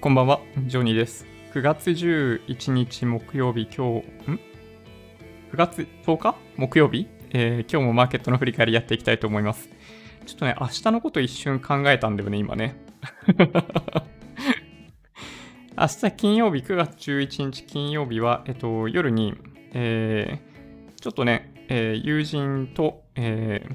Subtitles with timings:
[0.00, 1.26] こんばんは、ジョニーです。
[1.52, 4.40] 9月11日木曜日、今日、ん
[5.52, 6.34] ?9 月？10日？
[6.56, 9.68] 木曜日、えー今日もマーケットの振り返りやっていきたいと思います。
[10.24, 12.76] ちょっとね、明日のこと一瞬考えたんだよね、今ね。
[15.76, 19.34] 明日金曜日、9月11日金曜日は、えっと、夜に、
[19.74, 20.50] えー
[20.98, 23.66] ちょっとね、えー友人と、え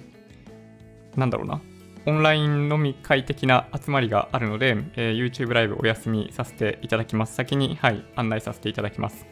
[1.14, 1.62] ーなんだろうな、
[2.08, 7.34] オンライン飲み会的な集まりがあるので、えー YouTube ライブお休みさせていただきます。
[7.34, 9.26] 先に、はい、案内させていただきます。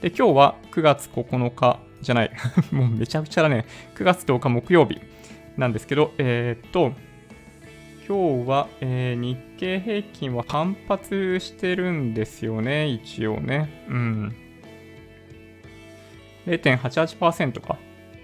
[0.00, 2.30] で、今日は9月9日じゃない、
[2.70, 3.64] もうめちゃくちゃだね。
[3.96, 5.00] 9月10日木曜日
[5.56, 6.92] なんですけど、えーっと、
[8.06, 13.84] 今日は、えー日経平均は反発してるんですよね、一応ね。
[13.88, 14.36] うん。
[16.46, 17.78] 0.88%か。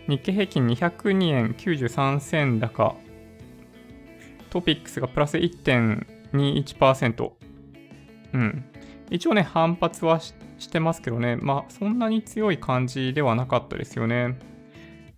[0.08, 3.07] 日経平均202円93銭高。
[4.50, 7.32] トピックスがプラス1.21%。
[8.34, 8.64] うん。
[9.10, 10.34] 一応ね、反発はし
[10.70, 14.38] てますけどね、まあ、そんなに強い感じではなかったですよね。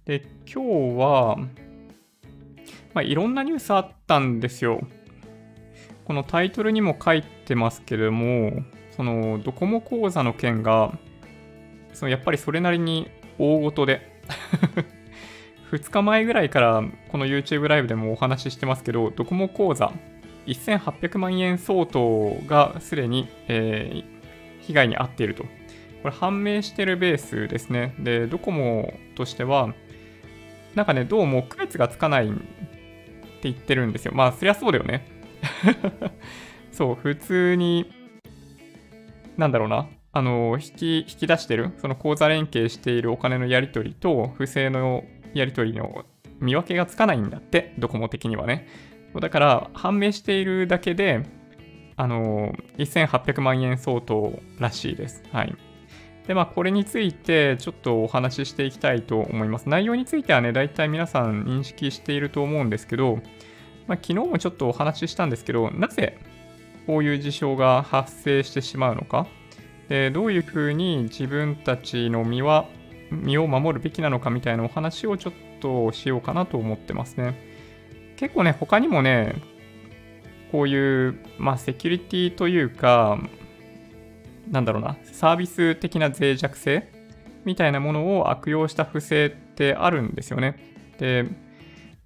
[0.05, 1.37] で、今日は、
[2.95, 4.81] まあ、いろんなニュースあったんですよ。
[6.05, 8.63] このタイトルにも書いてますけども、
[8.97, 10.99] そのドコモ口座の件が、
[11.93, 13.09] そのやっぱりそれなりに
[13.39, 14.21] 大ごとで、
[15.71, 19.93] 2日前ぐらいからこの YouTube ライブでもお話ししてますけど、ドコモ口座
[20.47, 24.21] 1800万円相当がすでに、えー
[24.71, 25.45] 被害に遭っていると。
[26.03, 27.95] これ判明してるベースですね。
[27.99, 29.75] で、ドコモとしては、
[30.75, 32.41] なんかね、どうも区別がつかないって
[33.43, 34.13] 言ってるんですよ。
[34.15, 35.07] まあ、そりゃそうだよね。
[36.73, 37.91] そう、普通に、
[39.37, 46.05] なんだろうな、あの、引き、引き出してる、その口座連携しているお金のやり取りと、不正のやり取りの
[46.41, 48.67] 見分けがつかないんだって、ドコモ的にはね。
[49.21, 51.25] だから、判明しているだけで、
[51.97, 55.23] あの、1800万円相当らしいです。
[55.33, 55.55] はい。
[56.27, 59.69] で、まあ、これについてちょっとお話ししていきたいと思います。
[59.69, 63.19] 内容についてはね、大体皆さん認識していると思うんですけど、
[63.87, 66.19] まあ、昨日もちょっとお話ししたんですけど、なぜ
[66.87, 69.27] こういう事象が発生してしまうのか、
[69.89, 72.69] でどういうふうに自分たちの身は、
[73.11, 77.35] 身を守るべきなのかみたいなお話をちょっとしようかなと思ってますね。
[78.17, 79.35] 結構ね、他にもね、
[80.53, 83.19] こういう、まあ、セキュリティというか、
[84.51, 86.91] なんだろうな、サービス的な脆弱性
[87.45, 90.57] みたいなものを悪用した不正ってあるんですよね。
[90.99, 91.25] で、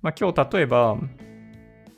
[0.02, 0.96] まあ、今日例えば、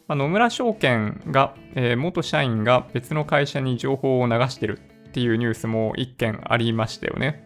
[0.09, 4.78] まあ野村証券が、えー元社員が別の会社に情報を流してる
[5.09, 7.45] っていうニュースも一件ありましたよね。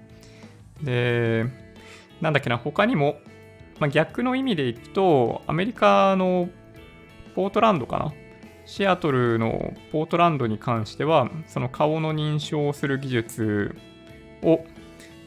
[0.83, 1.45] で、
[2.21, 3.21] なんだっけな、他にも、
[3.79, 6.49] まあ、逆の意味でいくと、アメリカの
[7.35, 8.13] ポートランドかな？
[8.67, 13.75] シアトルのポートランドに関しては、その顔の認証をする技術
[14.43, 14.65] を、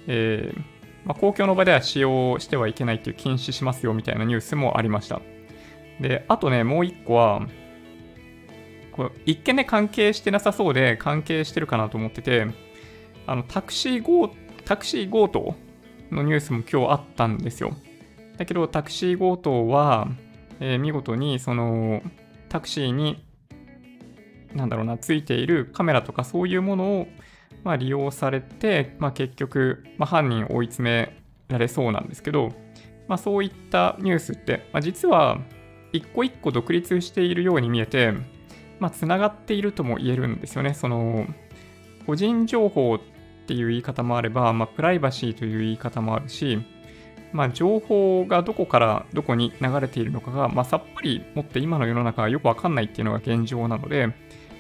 [0.08, 0.60] えー
[1.04, 5.20] まあ、公共の場では使用してはいけないっていう禁止しますよみたいなニュースもありました。
[6.00, 7.42] で、あとね、もう一個は、
[8.94, 12.48] これ一見ね、関係してなさそうで、関係してるかなと思ってて、
[13.28, 14.34] あの、タクシー強、
[14.66, 15.56] タクシー強盗
[16.12, 17.76] のニュースも今日あったんですよ。
[18.38, 20.08] だけど、タクシー強盗は、
[20.60, 22.02] えー見事に、その、
[22.50, 23.26] タクシーに、
[24.54, 27.08] なんだろうな、ついているカメラとかそういうものを、
[27.64, 32.52] まあ、利用されて、まあ、結局、まあ、犯人を追い詰められそうなんですけど、
[33.08, 35.40] まあ、そういったニュースって、まあ、実は
[35.92, 38.14] 一個一個独立しているように見えて、
[38.80, 40.74] まあ、つながっているとも言えるんですよね。
[40.74, 41.28] その
[42.06, 43.00] 個人情報
[43.44, 46.60] っていう言い方もあれば、まあ、プライバシーという言い方もあるし、
[47.34, 54.14] まあ、情報がどこからどこに流れているのかが、まあ、さっぱりもって今の世の中はよくわかんないっていうのが現状なので、ま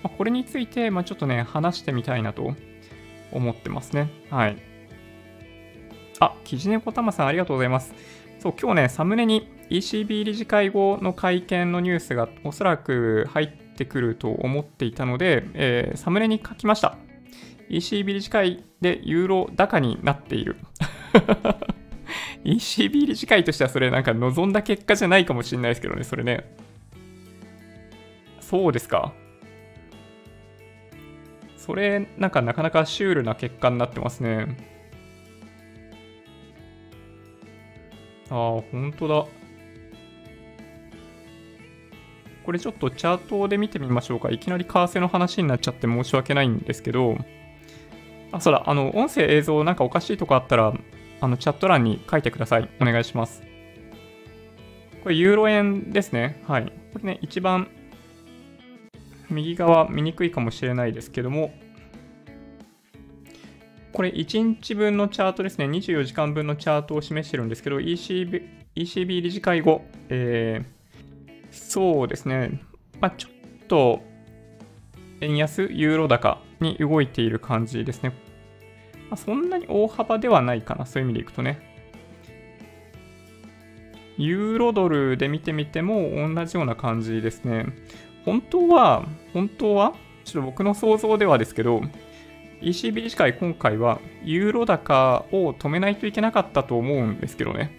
[0.05, 2.53] あ、これについて、まあ、ちょっとね、話してみたいなと
[3.31, 4.09] 思ってますね。
[4.29, 4.57] はい。
[6.19, 7.93] あ、キジネコタマさんありがとうございます。
[8.39, 16.97] そう、今日ね、サムネに ECB 理事会後の会見のニュースがおそらく入ってくると思っていたので、えーサムネに書きました。
[17.69, 20.57] ECB 理事会でユーロ高になっている。
[22.43, 26.55] ECB 理事会としてはそれなんか望んだ結果じゃないかもしれないですけどね、それね。
[28.39, 29.13] そうですか。
[31.57, 34.57] それ、なんかなかなかシュールな結果になってますね。
[38.29, 39.25] ああ、ほんとだ。
[42.45, 44.29] これちょっとチャートで見てみましょうか。
[44.29, 47.17] いきなり為替の話になっちゃって申し訳ないんですけど、
[48.33, 50.73] あ、そうだ、あの、音声映像なんかおかしいとこあったら、
[51.21, 52.69] あの、チャット欄に書いてください。
[52.81, 53.43] お願いします。
[55.03, 56.41] これ、ユーロ円ですね。
[56.47, 56.65] はい。
[56.65, 57.69] これね、一番
[59.29, 61.53] 右側見にくいかもしれないですけども、
[63.91, 68.43] これ1日分のチャートですね、24時間分のチャートを示してるんですけど、ECB,
[68.75, 72.59] ECB 理事会後、えー、そうですね、
[72.99, 74.01] まあ、ちょっと
[75.21, 78.13] 円安、ユーロ高に動いている感じですね。
[79.11, 81.61] まあ、そんなに大幅ではないかな、そういう意味でいくとね。
[84.17, 87.67] ユーロドルで見てみても同じような感じですね。
[88.25, 89.93] 本当は、本当は、
[90.23, 91.81] ちょっと僕の想像ではですけど、
[92.61, 97.71] ECB 理事会今回はユーロ高を止めないといけなかったと思うんですけどね。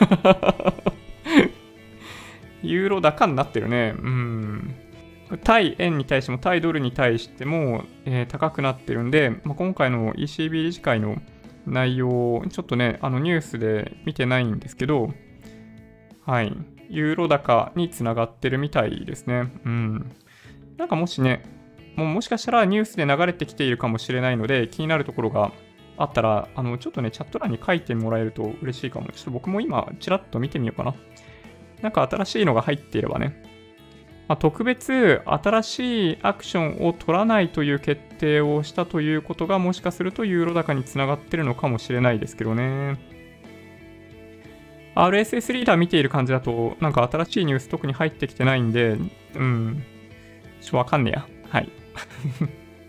[2.62, 3.94] ユーロ高になってるね。
[3.98, 4.74] うん。
[5.38, 11.16] 対円に対しても対ドルに対しても、えー、高くなってるんで、まあ、今回の ECB 理事会の
[11.66, 15.10] 内容、ちょっとね、あのニュースで見てないんですけど、
[16.24, 16.56] はい、
[16.88, 19.50] ユーロ高につながってるみたいですね。
[19.64, 20.12] うん。
[20.76, 21.42] なんかもしね、
[21.96, 25.52] もうもしかしたらニュースで流れてきているかもしれないので、気になるところが
[25.96, 29.08] あったら、あの、ちょっとね、チャット欄に書いてもらえると嬉しいかも。
[29.12, 30.94] ちょっと僕も今、ちらっと見てみようかな。
[31.80, 33.51] なんか新しいのが入っていればね。
[34.32, 42.96] まあ、特別、新しいアクションを取らないという決定をしたということが、もしかするとユーロ高につながってるのかもしれないですけどね。
[44.94, 48.96] RSS リーダー見ている感じだと、なんか新しいニュース特に入ってきてないんで、
[49.34, 49.84] うん、
[50.62, 51.26] ちょっとわかんねえや。
[51.50, 51.68] はい。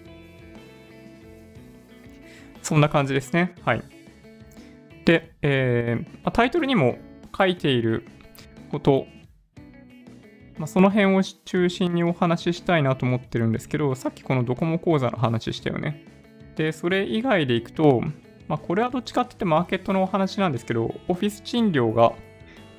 [2.63, 3.53] そんな感じですね。
[3.65, 3.83] はい。
[5.03, 6.99] で、えー、タイトルにも
[7.37, 8.05] 書いている
[8.71, 9.07] こと、
[10.57, 16.05] まあ、その辺を中心にお話ししたいなと思ってるんですけど、さっきこのドコモ講座の話したよね。
[16.55, 18.01] で、それ以外でいくと、
[18.47, 22.13] まあ、これはどっちかって言ってマーケットのお話なんですけど、オフィス賃料が、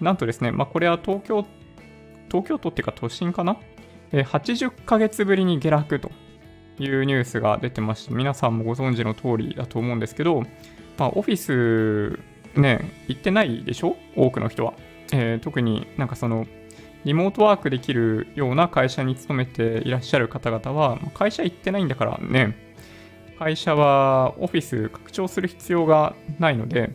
[0.01, 1.47] なんとですね、まあ、これは東京、
[2.29, 3.57] 東京都っていうか都心かな
[4.13, 6.11] ？80ヶ月ぶりに下落と
[6.79, 10.43] いうニュースが出てまして、皆さんもご存知の通りだと思うんですけど、
[10.99, 12.21] まあ、オフィス
[12.59, 13.97] ね、行ってないでしょ？
[14.15, 14.75] 多くの人は。
[15.13, 16.47] えー、特になんかその、
[17.05, 22.57] リモートワークできるような会社に勤めていらっしゃる方々は、会社行ってないんだからね、
[23.39, 26.95] 会社はオフィス拡張する必要がないので、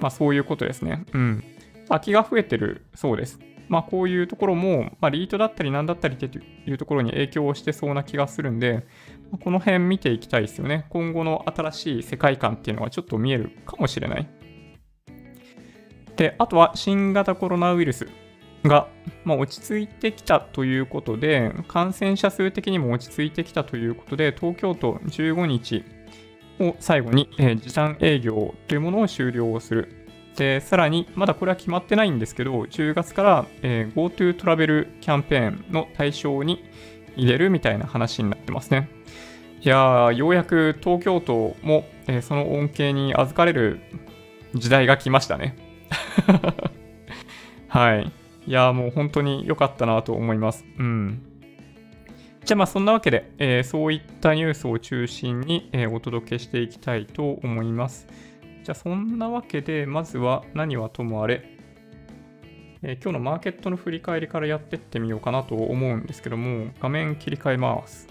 [0.00, 1.04] まあそういうことですね。
[1.12, 1.44] うん。
[1.88, 3.38] 空きが増えてるそうです。
[3.68, 6.26] まあ、こういうところも、まあ、リートだったり何だったりって
[6.66, 8.86] いうところに影響をしてそうな気がするんで、
[9.42, 10.84] この辺見ていきたいですよね。
[10.90, 14.28] 今後の新しい世界観っていうのはちょっと見えるかもしれない。
[16.16, 18.08] で、あとは新型コロナウイルス
[18.64, 18.88] が、
[19.24, 25.84] まあ、落ち着いてきたということで、感染者数的にも落ち着いてきたということで、東京都15日
[26.60, 30.02] を最後に、えー、時短営業というものを終了する
[30.36, 36.64] で、さらに、まだこれは決まってないんですけど、10月から、えー、GoTo トラベルキャンペーンの対象に
[37.16, 38.88] 入れるみたいな話になってますね。
[39.60, 43.80] いやー、ようやく東京都も、えー、その恩恵に預かれる
[44.54, 45.56] 時代が来ましたね。
[47.68, 48.12] はい。
[48.46, 50.64] いや、もう本当に良かったなと思います。
[50.78, 51.22] うん。
[52.44, 58.08] じゃあまあそんなわけで、えー、そういったニュースを中心に、えー、お届けしていきたいと思います。
[58.64, 61.44] じゃあそんなわけで、まずは何はともあれ、
[62.82, 68.08] えー、今日のマーケットの振り返りからやってってみようかなと思うんですけども、画面切り替えます。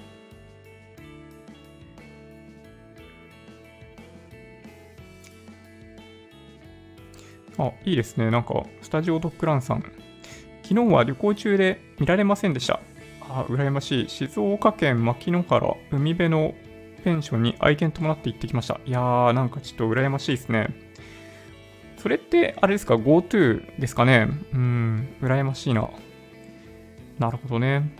[7.57, 8.31] あ、いいですね。
[8.31, 9.83] なんか、スタジオドッグランさん。
[10.71, 12.79] 昨日は旅行中で見られませんでした。
[13.19, 14.09] あ、羨ましい。
[14.09, 16.53] 静岡県牧之原海辺の
[17.03, 18.79] ペンションに愛犬伴って行ってきました。
[18.85, 20.69] いやー、なんかちょっと羨ましいですね。
[21.97, 24.29] それって、あれですか、GoTo ですかね？
[24.53, 25.89] うん、羨ましいな。
[27.19, 27.93] なるほどね。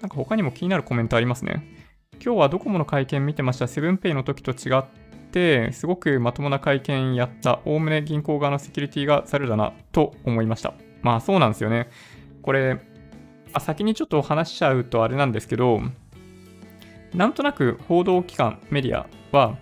[0.00, 1.68] なんか他にも気になるコメントありますね。
[2.14, 3.68] 今日はドコモの会見見てました。
[3.68, 4.84] セブンペイの時と違っ
[5.32, 7.60] て、すごくまともな会見やった。
[7.66, 10.72] おおむね銀行側のセキュリティがざるだなと思いました。
[11.04, 11.88] まあそうなんですよね。
[12.42, 12.80] これ、
[13.52, 15.80] あ先にちょっと話しちゃうとあれなんですけど、
[17.14, 19.56] なんとなく報道機関、メディアは、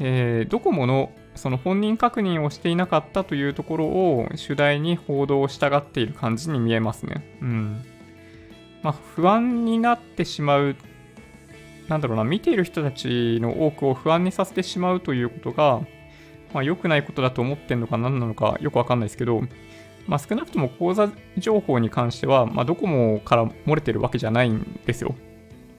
[0.00, 7.38] えー、ドコモのその本人確認をしていなかったというところを主題に報道したがっている感じに見えますね。
[7.40, 7.84] うん。
[8.82, 10.76] まあ、不安になってしまう、
[11.88, 15.80] なんだろうな、見ている人たちの多くを不安にさせてしまうということが、
[16.52, 19.42] まあ、良くないことだと思ってんのか何なのかよくわかんないですけど、
[20.06, 25.14] まあ、少なくとも口座情報に関しては、まあ、ドコモから漏れてるわけじゃないんですよ。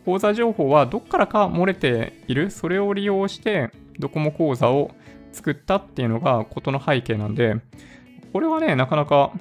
[0.06, 4.92] 口座情報はどっからか漏れている、それを利用してドコモ口座を
[5.32, 7.58] 作ったっていうのがことの背景なんで、
[8.32, 9.32] これはね、なかなか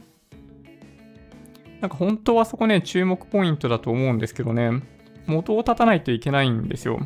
[1.83, 4.83] なんか本当はそこね、注目ポイントだと思うんですけどね、
[5.27, 7.01] 元を立たないといけないんですよ。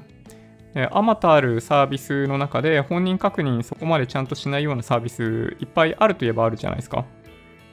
[0.90, 7.06] あまたあるサービスの中で本人確認そこまでちゃんとしないようなサービスいっぱいあるといえばあるじゃないですか。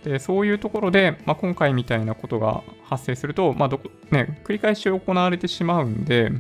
[0.04, 6.32] でそういうところで、まあ、今回みたいなことが発生すると、まあどこね、繰り返し行われてしまうんで、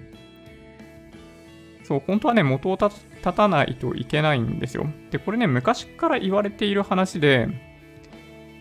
[1.83, 4.87] そう、本当はね、元を立たないといけないんですよ。
[5.11, 7.47] で、これね、昔から言われている話で、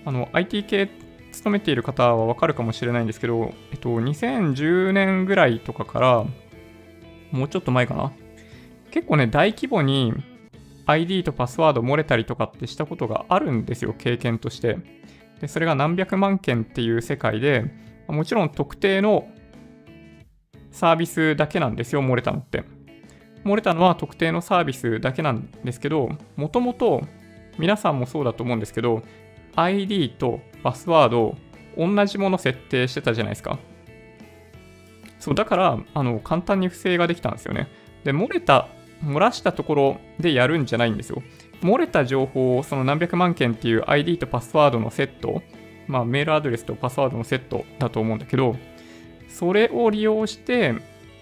[0.04, 0.88] あの、IT 系
[1.32, 6.24] 勤めている方はわかるかもしれないんですけど、えっと、2010年ぐらいとかから、
[7.30, 8.12] もうちょっと前かな。
[8.90, 10.12] 結構ね、大規模に
[10.86, 14.78] ID とパスワード漏れたりとかってしたことがあるんですよ、経験として。
[15.40, 17.64] で、それが何百万件っていう世界で、
[18.08, 19.28] もちろん特定の
[20.70, 22.64] サービスだけなんですよ、漏れたのって。
[23.44, 27.02] 漏れたのは特定のサービスだけなんですけど、もともと
[27.58, 29.02] 皆さんもそうだと思うんですけど、
[29.56, 31.36] ID とパスワード
[31.76, 33.58] 同じもの設定してたじゃないですか。
[35.18, 37.68] そう、だから、あの、簡単に不正ができたんですよね。
[38.04, 38.68] で、漏れた、
[39.04, 41.22] 漏らしたところでやるんじゃないんですよ。
[41.62, 45.42] 漏れた情報をその何百万件っていう ID とパスワードのセット、
[45.86, 48.56] まあ、メールアドレスとパスワードのセットだと思うんだけど、
[49.28, 50.74] それを利用して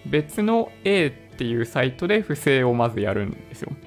[0.05, 3.71] 別の A っていうサイトで不正をまずやるんですよ。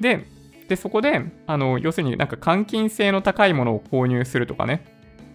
[0.00, 0.26] で、
[0.68, 4.84] で、そこで、あの、要するになんか換金性の高いものを購入するとかね、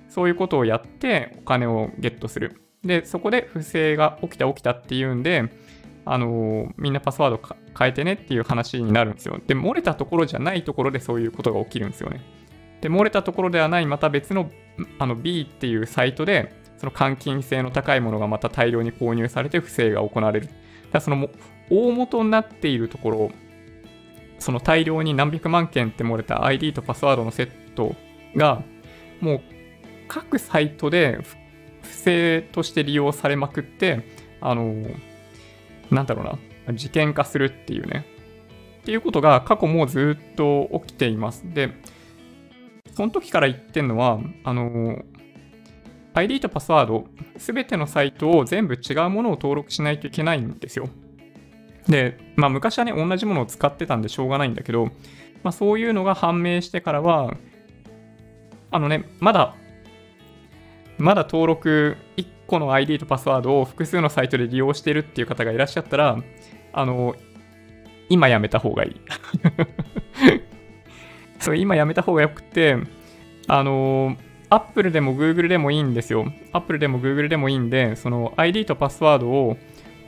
[0.09, 2.61] そういうことをやってお金をゲットする。
[2.83, 5.49] で、そこで不正が起きた起きたっていうんで、
[6.03, 7.41] あのみんなパスワード
[7.77, 9.39] 変えてねっていう話になるんですよ。
[9.45, 12.21] で、漏れたところじゃないところでそういうことが起きるんですよね。
[12.81, 14.49] で、漏れたところではない、また別の
[14.97, 20.49] あの B っていうサイトで、その換金性の高いものがまた大量に購入されて不正が行われる。
[20.91, 21.29] だその
[21.69, 23.31] 大元になっているところ
[24.41, 27.95] その大量に何百万件って漏れた ID とパスワードのセット
[28.35, 28.63] が、
[29.21, 29.41] もう
[30.07, 31.19] 各サイトで
[31.91, 34.01] 不正として利用されまくって、
[34.39, 34.73] あの、
[35.91, 36.23] なんだろ
[36.67, 38.05] うな、事件化するっていうね。
[38.81, 41.43] っていうことが過去もずっと起きています。
[41.53, 41.71] で、
[42.95, 45.03] その時から言ってんのは、あの、
[46.13, 47.05] ID とパスワード、
[47.37, 50.87] すべてのサイトを全部違うものを登録しないといけないんですよ。
[51.87, 54.85] で、まあ昔はね、同じものを使ってたんでしょうがないんだけど、
[55.43, 57.33] まあそういうのが判明してからは、
[58.71, 59.55] あのね、まだ、
[61.01, 66.17] まだ登録1個の ID とパスワードを複数のサイトで利用してるっていう方がいらっしゃったら、
[66.73, 67.15] あの、
[68.09, 68.95] 今やめた方がいい。
[71.39, 72.77] そう、今やめた方がよくて、
[73.47, 74.15] あの、
[74.49, 76.31] Apple でも Google でもいいんですよ。
[76.51, 79.57] Apple でも Google でもいいんで、その ID とパスワードを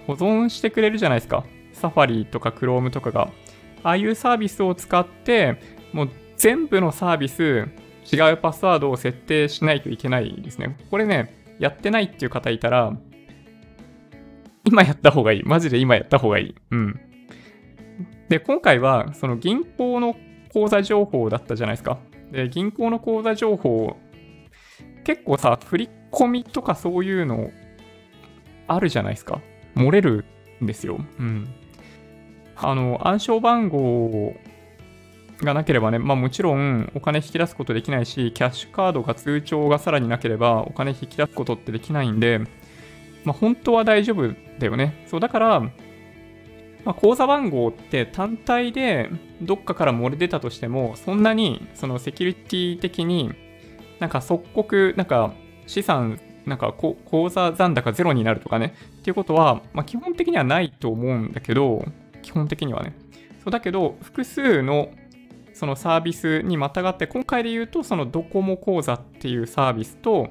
[0.06, 1.44] 保存してくれるじゃないですか。
[1.72, 3.30] サファリとか Chrome とかが。
[3.84, 5.58] ああいうサービスを使って、
[5.92, 7.68] もう全部のサービス、
[8.12, 10.78] 違うパスワードを設定しないといけないですね。
[10.92, 12.94] これね、やってないっていう方いたら、
[14.66, 15.44] 今やった方がいい。
[15.44, 16.56] マジで今やった方がいい。
[16.72, 17.00] うん。
[18.30, 20.16] で、今回は、その銀行の
[20.52, 22.00] 口座情報だったじゃないですか。
[22.32, 23.98] で、銀行の口座情報、
[25.04, 27.50] 結構さ、振り込みとかそういうの
[28.68, 29.42] あるじゃないですか。
[29.76, 30.26] 漏れる
[30.62, 31.00] んですよ。
[31.20, 31.48] うん。
[32.56, 34.36] あの、暗証番号
[35.46, 42.40] がなければね、まあもちろんお金引き出すことできないし、キャッシュカードが通帳がさらになければお金引き出すことってできないんで、
[43.24, 45.06] まあ本当は大丈夫だよね。
[45.08, 49.10] そう、だから、まあ、口座番号って単体で
[49.42, 53.32] どっかから漏れ出たとしても、そんなにそのセキュリティ的に
[54.00, 55.34] なんか即刻、なんか
[55.66, 61.86] 資産なんか口座残高ゼロになるとかね、っていうことは、まあ、基本的にはないと思うんだけど、
[62.22, 62.94] 基本的にはね。
[63.44, 64.90] そうだけど、複数の
[65.54, 70.30] そのサービスにまたがって、今回で言うと、そのドコモ口座っていうサービスと、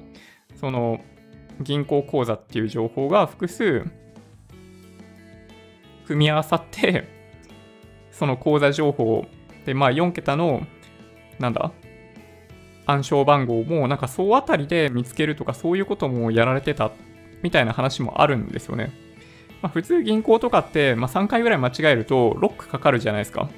[0.56, 1.00] その
[1.60, 3.84] 銀行口座っていう情報が複数
[6.06, 7.08] 組み合わさって、
[8.10, 9.26] その口座情報
[9.64, 10.66] で、まあ4桁の、
[11.38, 11.72] なんだ
[12.86, 16.90] 暗証番号もなんか総当たりで見つけるとかそういうこともやられてた
[17.42, 18.92] みたいな話もあるんですよね。
[19.62, 23.48] まあ、普通銀行とかって、まあ、3回ぐらい間違えるとロックかかるじゃないですか。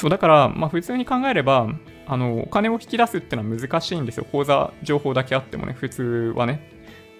[0.00, 1.68] そうだから、まあ、普通に考えれば
[2.06, 4.24] あのお金を引き出すってのは難しいんですよ。
[4.32, 6.70] 口座情報だけあってもね、普通はね。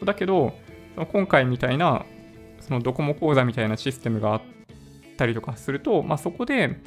[0.02, 0.54] だけど、
[0.94, 2.06] その今回みたいな
[2.58, 4.42] そのドコモ口座みたいなシステムがあっ
[5.18, 6.78] たりとかすると、まあ、そこで、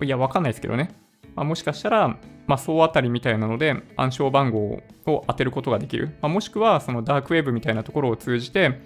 [0.00, 0.94] いや、わかんないですけどね。
[1.34, 6.16] まあ、もしかしたら、まあ、総当たりみたいなので暗証番号を当てることができる。
[6.22, 8.80] まあ、もしくは、そのダークウェブみたいなところを通じて、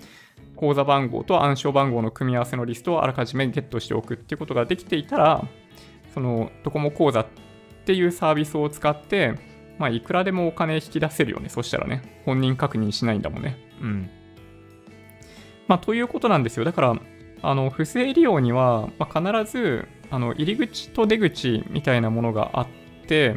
[0.57, 5.45] 口座番号と暗証番号の組み合わせのリストをあらかじめゲットしておくっていうことができていたら、
[6.19, 7.27] そのドコモ口座っ
[7.87, 9.35] ていうサービスを使って、
[9.79, 11.49] まあ、いくらでもお金引き出せるよね。
[11.49, 12.21] そしたらね。
[12.25, 13.57] 本人確認しないんだもんね。
[13.81, 14.11] うん。
[15.69, 16.65] まあ、ということなんですよ。
[16.65, 16.97] だから、
[17.41, 22.67] あの、不正利用には、まあ、必ず、あの、入り口と出口みたいなものがあっ
[23.07, 23.37] て、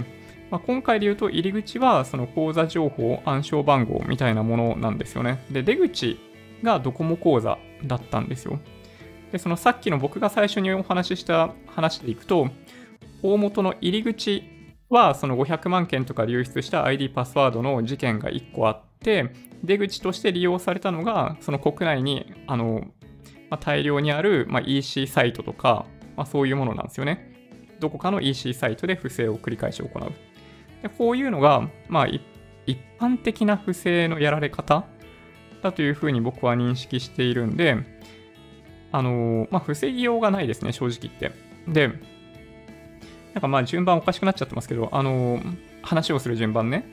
[0.49, 5.45] まあ、今回で言うと入り口はその口座情報、暗証番号みたいなものなんですよね。
[5.51, 6.19] で、出口
[6.63, 8.59] がドコモ口座だったんですよ。
[9.31, 12.49] で、そのさっきの僕が最初にお話しした話でいくと、
[13.23, 14.43] 大元の入り口
[14.89, 19.33] はその500万件とか流出した ID パスワードの事件が1個あって、
[19.63, 22.81] 出口として利用されたのが、その国内にあの、
[23.49, 25.85] まあ、大量にある、まあ、EC サイトとか、
[26.15, 27.31] まあ、そういうものなんですよね。
[27.79, 30.11] どこかの EC サイトで不正を繰り返し行う。
[30.81, 32.21] でこういうのが、まあ、一
[32.99, 34.85] 般的な不正のやられ方
[35.61, 37.77] だというふうに僕は認識しているんで、
[38.91, 41.31] あのまあ、防ぎようがないですね、正直言って。
[41.67, 41.87] で、
[43.33, 45.39] なんかまあ順番おかしくなっちゃってますけど、あの
[45.81, 46.85] 話をする順番ね。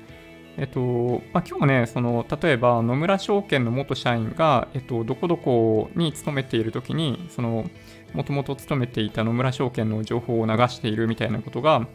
[0.56, 7.70] えっと、まあ、今日ね、その、例えば野村証券の元社員が、えっと、どこどこに勤めているときに、その、
[8.12, 11.86] もともと勤めていた野村証券の情報を流しているみたいなことが、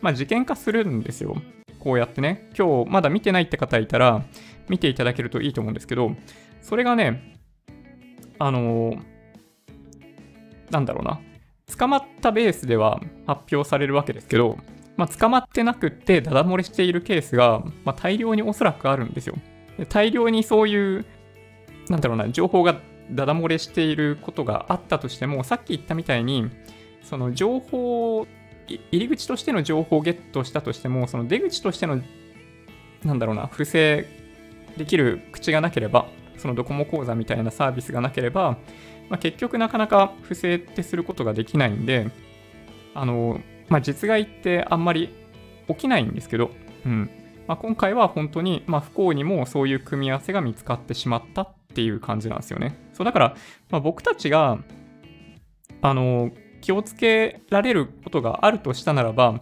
[0.00, 1.36] まあ、事件化するんですよ。
[1.78, 2.48] こうやってね。
[2.56, 4.24] 今日まだ見てないって方いたら、
[4.70, 6.12] 見ていただけるといいと思うんですけど、
[6.62, 7.36] それがね、
[8.38, 9.15] あのー、
[10.70, 11.20] なんだろうな。
[11.76, 14.58] 捕まったベースでは発表されるわけですけど、
[14.96, 19.36] まあ、捕まってなくってダダ漏れしているケースが、まあ、大量におそらくあるんですよ。
[19.88, 21.04] 大量にそういう、
[21.88, 22.80] なんだろうな、情報が
[23.10, 26.50] ダダ漏れしていることがあったとしても、さっき言ったみたいに、
[27.02, 28.26] その情報
[28.68, 32.00] 入り口としての情報をゲットしたとしても、その出口としての、
[33.04, 34.06] なんだろうな、不正
[34.76, 36.06] できる口がなければ、
[36.36, 38.58] そのドコモ口座みたいなサービスがなければ、
[39.08, 42.10] まあ、結局なかなか不正ってすることができないんで、
[42.94, 45.14] あの、まあ、実害ってあんまり
[45.68, 46.50] 起きないんですけど、
[46.84, 47.10] うん
[47.46, 52.76] まあ、今回は本当に、まあ、不幸にもそういう組み合わせが見つかってしまったっていう感じなんですよね。
[52.92, 53.36] そうだから、
[53.70, 54.58] まあ、僕たちが、
[55.82, 56.30] あの、
[56.60, 59.32] 気をつけられることがあるとしたならば、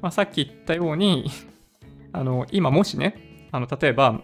[0.00, 1.30] まあ、さっき言ったように
[2.12, 4.20] あの今もしね、あの例えば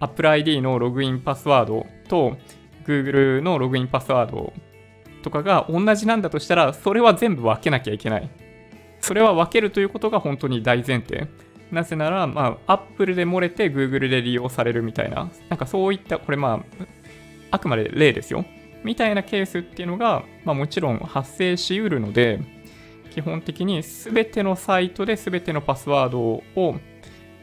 [0.00, 2.36] Apple ID のログインパスワードと
[2.84, 4.52] Google のログインパスワード
[5.22, 8.30] とかが同じなんだとしたら、それは全部分けなきゃいけない。
[9.00, 11.28] それは分けるということが本当に大前提。
[11.70, 16.84] なぜなら、まあ、Apple で漏れて Google で利用されるみたいな、なんかそういった、これまあ、
[17.50, 18.44] あくまで例ですよ。
[18.84, 22.40] みたいなケースっていうのが、まあ、もちろん発生しうるので、
[23.10, 26.76] 基本的に全てのサイトで全てのパスワードを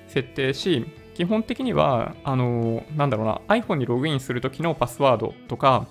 [0.08, 0.86] 設定し、
[1.20, 5.86] 基本的には、あの、なんだろうな、iPhone にログインするときのパスワードとか、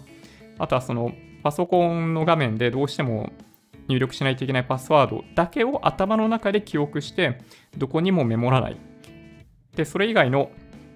[0.58, 1.12] あとはその
[1.42, 3.30] パソコンの画面でどうしても
[3.88, 7.42] 入力しないといけないパスワードだけを頭の中で記憶して、
[7.76, 8.78] どこにもメモらない。
[9.76, 10.50] で、それ以外の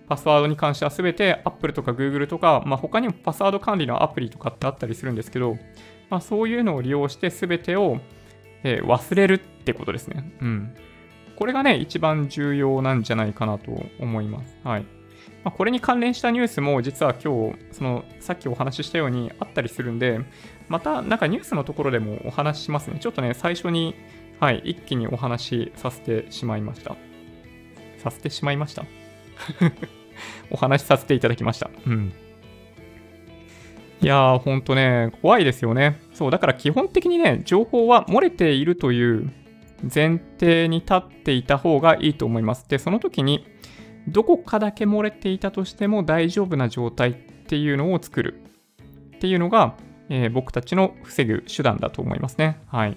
[0.09, 5.59] パスワードに関しては全て Apple とか Google とか、まあ、他にもパスワード管理のアプリとかってあったりするんですけど、
[6.09, 7.99] まあ、そういうのを利用して全てを、
[8.65, 10.33] えー、忘れるってことですね。
[10.41, 10.75] うん。
[11.37, 14.57] これがね、一番重要なんじゃないかなと思います。
[14.65, 14.87] はい。
[15.45, 20.21] まあ、これに関連したニュースも実は今日、そのさっきお話ししたようにあったりするんで、
[20.69, 22.99] またなんかニュースのところでもお話ししますね。
[23.01, 23.95] ちょっとね、最初に、
[24.41, 26.97] はい、一気にお話しさせてしまいました。
[27.99, 28.85] させてしまいました
[30.51, 31.71] お話しさせていただきました。
[31.87, 32.13] うん。
[34.01, 36.01] いやー、ほんとね、怖いですよね。
[36.13, 39.31] そう、だから基本的にね、情報は漏れているという
[39.83, 42.69] 前提に立っていた方がいいと思います。
[42.69, 43.47] で、その時に、
[44.09, 47.15] どこかだけ漏れていたとしても大丈夫な状態っ
[47.47, 48.43] ていうのを作る
[49.17, 49.77] っていうのが、
[50.09, 52.59] えー、僕たちの防ぐ手段だと思いますね。
[52.67, 52.97] はい。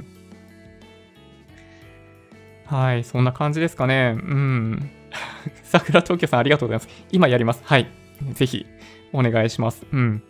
[2.66, 4.16] はい、そんな感じですかね。
[4.18, 4.90] うん。
[5.64, 7.06] 桜東京さんありがとうございます。
[7.12, 7.62] 今やります。
[7.64, 7.88] はい。
[8.34, 8.66] ぜひ、
[9.14, 9.86] お願いします。
[9.92, 10.24] うん。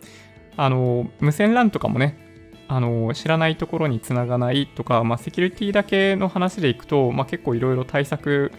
[0.56, 2.25] あの、無線 LAN とかもね、
[2.68, 8.52] あの、知らないところにつながないとか、まあ、セキュリティだけの話でいくと、まあ、結構いろいろ対策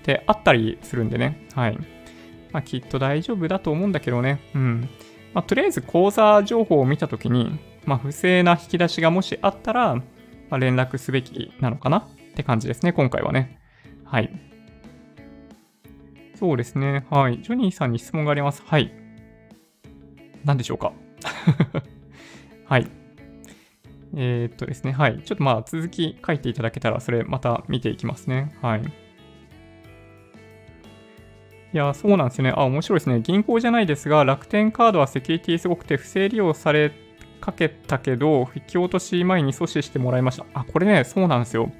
[0.00, 1.46] ってあったりするんでね。
[1.54, 1.78] はい。
[2.52, 4.40] まあ、きっと大丈夫だと思うんだけどね。
[4.54, 4.88] うん。
[5.34, 10.02] まあ、とりあえず口座情報を見たときに、まあ、不正な引き出しがもしあったら、ま
[10.50, 11.98] あ、連絡すべきなのかな？
[11.98, 13.58] って感じですね、今回はね。
[14.04, 14.30] はい。
[16.34, 17.04] そうですね。
[17.10, 17.42] はい。
[17.42, 18.62] ジョニーさんに質問があります。
[18.64, 18.92] はい。
[20.44, 20.92] 何でしょうか？
[22.68, 22.86] はい。
[24.14, 24.92] えー、っとですね。
[24.92, 25.22] はい。
[25.24, 28.56] ちょっとまあ続き書いていただけたら、それまた見ていきますね。
[28.62, 28.82] はい。
[31.72, 32.52] いや、そうなんですよね。
[32.56, 33.20] あ、面白いですね。
[33.20, 36.92] 銀行じゃないですが、楽天カードはセキュリティすごくて不正利用され
[37.40, 40.46] かけたけど、引き落とし前に阻止してもらいました。
[40.54, 41.70] あ、これね、そうなんですよ。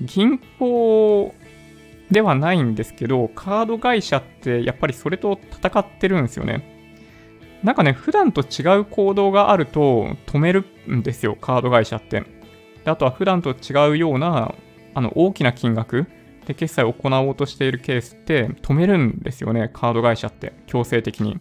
[0.00, 1.34] 銀行
[2.10, 6.73] ではないんですけど、カード会社ってやっぱりそれと戦ってるんですよね。
[7.64, 12.22] なんかね、普段と違う行動があると止めるんですよ、カード会社って。
[12.84, 14.54] であとは普段と違うような
[14.92, 16.06] あの大きな金額
[16.46, 21.40] で決済を行おうとしているケースって止めるんですよね、カード会社って、強制的に。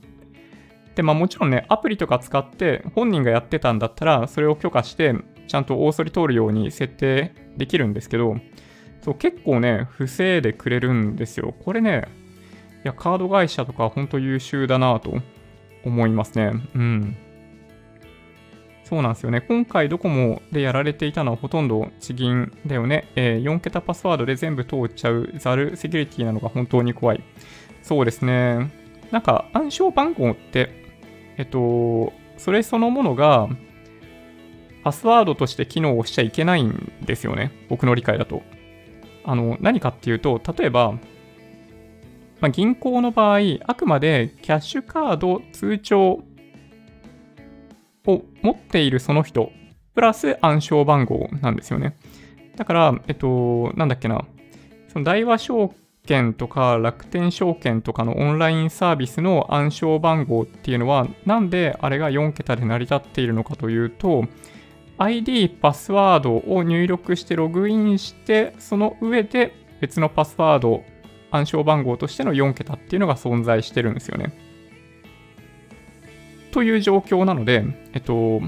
[0.95, 5.13] で、まあもちろんね、アプリとか使って本人がやってたんだったら、それを許可して、
[5.49, 8.38] ちゃんと大そり通るように設定できるんですけど、
[9.01, 11.53] そう結構ね、防いでくれるんですよ。
[11.65, 12.07] これね、
[12.86, 15.21] いや、カード会社とか本当優秀だなと
[15.85, 16.53] 思いますね。
[16.75, 17.17] うん。
[18.83, 19.41] そうなんですよね。
[19.41, 23.07] 今回ドコモでやられていたのはほとんど地銀だよね。
[23.15, 27.23] えー、4桁パスワードで全部通っちゃうザルセキュリティなのが本当に怖い。
[27.81, 28.71] そうですね。
[29.11, 30.69] なんか暗証番号って、
[31.37, 33.49] えっと、それそのものが
[34.83, 37.51] パスワードとして機能をしちゃいけないんですよね。
[37.69, 38.43] 僕の理解だと。
[39.23, 40.95] あの、何かっていうと、例えば、
[42.43, 46.21] まあ、銀行の場合、あくまでキャッシュカード、通帳
[48.06, 49.53] を持っているその人、
[49.95, 51.95] プラス暗証番号なんですよね。
[52.58, 54.25] だから、えっと、なんだっけな、
[54.89, 55.73] その大和証
[56.06, 64.25] 券とか楽天証券とかのオンラインサービスの暗証番号っていうのは、なんであれが4桁で成り立っているのかというと、
[64.97, 70.84] ID、パスワードを入力してログインして、その上で別のパスワード、
[71.33, 74.33] 暗証番号としての4桁っていうのが存在してるんですよね。
[76.51, 78.39] という状況なので、えっと、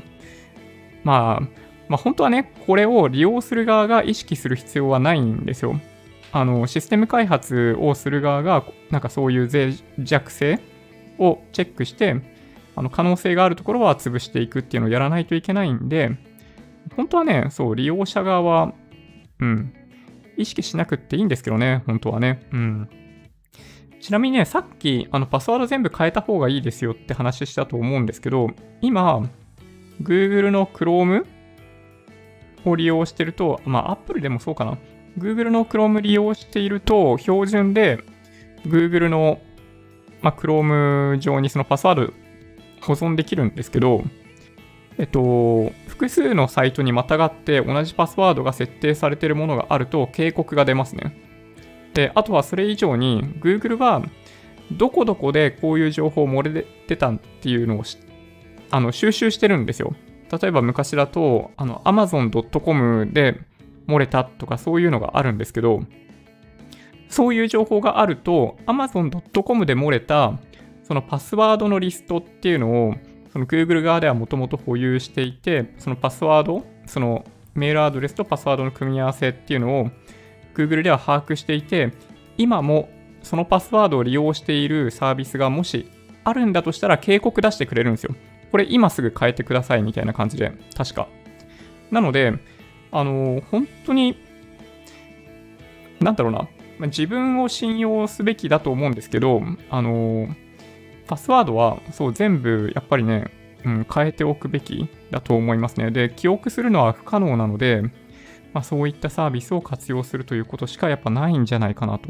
[1.04, 5.80] まあ、まあ、本当はね、これを利用する側が意識する必要はないんですよ。
[6.32, 10.60] あの、システム開発をする側が、なんかそういう脆弱性
[11.18, 12.22] をチェックして、
[12.76, 16.12] あの可能性があるところは潰していくっていうのをやらないといけないんで、
[16.96, 18.74] 本当はね、そう、利用者側は、
[19.40, 19.74] うん、
[20.38, 22.48] 意識しなくっていいんですけどね、本当はね。
[22.52, 22.90] うん。
[24.02, 28.50] ちなみにね、さっき、あの、パスワード全部変えた方がいいですよって話したと思うんですけど、
[28.82, 29.28] 今、
[30.02, 31.26] Google の Chrome
[32.66, 34.78] を利用してると、まあ、Apple でもそうかな。
[35.18, 38.00] Google の Chrome 利用していると、標準で
[38.66, 39.40] Google の、
[40.22, 42.14] まあ、Chrome 上にそのパスワード
[42.82, 44.04] 保存できるんですけど、
[44.98, 51.18] えっと、複数のサイトにまたがって同じパスワードが設定されているものがあると警告が出ますね。
[51.94, 54.04] で、あとはそれ以上に Google は
[54.72, 57.84] どこどこでこういう情報漏れてたっていうのを
[58.72, 59.96] あの収集してるんですよ。
[60.42, 63.40] 例えば昔だとあの Amazon.com で
[63.88, 65.82] 漏れたとかそういうのがあるんですけど、
[67.08, 70.38] そういう情報があると Amazon.com で漏れた
[70.84, 72.96] そのパスワードのリストっていうのを
[73.36, 79.92] その Google 側ではもともと保有していて、そのパスワード、そのメールアドレスとパスワードの組み合わせっていうのを
[80.54, 81.92] Google では把握していて、
[82.38, 82.88] 今も
[83.24, 85.92] そのパスワードを利用しているサービスがもし
[86.24, 88.16] あるんだとしたら警告出してくれるんですよ。
[88.54, 91.10] これ今すぐ変えてくださいみたいな感じで、確か。
[91.92, 92.36] なので、
[92.94, 94.16] あの、本当に、
[96.00, 96.48] なんだろうな、
[96.88, 100.30] 自分を信用すべきだと思うんですけど、あの、
[101.08, 103.32] パスワードはそう全部やっぱりね、
[103.64, 105.92] うん、変えておくべきだと思いますね。
[105.92, 107.82] で、記憶するのは不可能なので、
[108.54, 112.10] まあ、そういったサービスを活用するということしかやっぱないんじゃないかなと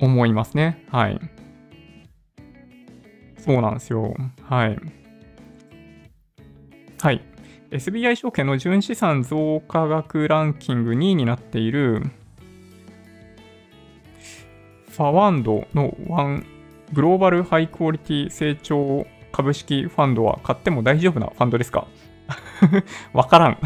[0.00, 0.84] 思いますね。
[0.90, 1.20] はい。
[3.38, 4.14] そうなんですよ。
[4.42, 4.78] はい。
[7.00, 7.20] はい。
[7.70, 12.02] SBI 証券の純資産増加額ランキング2位になっている
[14.90, 16.44] ファワンドのワン
[16.92, 21.86] グローバルハイクオリティ成長株式ファンドは買っても大丈夫なファンドですか？
[23.12, 23.58] わからん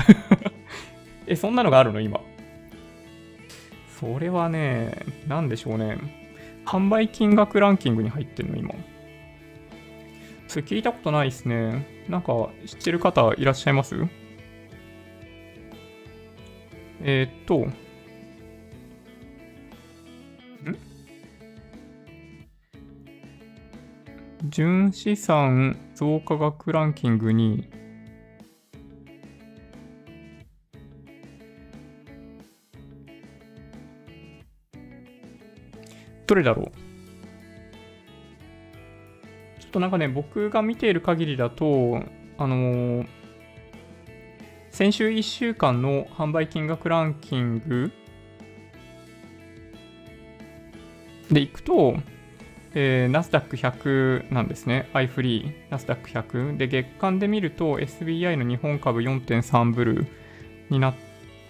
[1.27, 2.01] え、そんなのがあるの？
[2.01, 2.21] 今。
[4.01, 4.93] それはね、
[5.27, 5.99] なんでしょうね。
[6.65, 8.57] 販売金額ランキングに入ってるの？
[8.57, 8.75] 今。
[10.47, 12.05] それ聞いたことないですね。
[12.09, 13.97] なんか知ってる方いらっしゃいます？
[17.03, 17.67] えー、っと、
[24.45, 27.69] 純資産増加額ランキングに
[36.27, 36.67] どれだろう？
[39.61, 42.03] ちょっとなんかね、僕が見ている限りだと、
[42.37, 43.07] あのー、
[44.71, 47.93] 先週1週間の販売金額ランキング
[51.31, 51.97] でいくと、
[52.79, 54.91] え、ナスダック100なんですね。
[54.93, 56.59] iFree、ナスダック100。
[56.59, 60.07] で、月間で見ると SBI の日本株4.3ブルー
[60.69, 60.95] になっ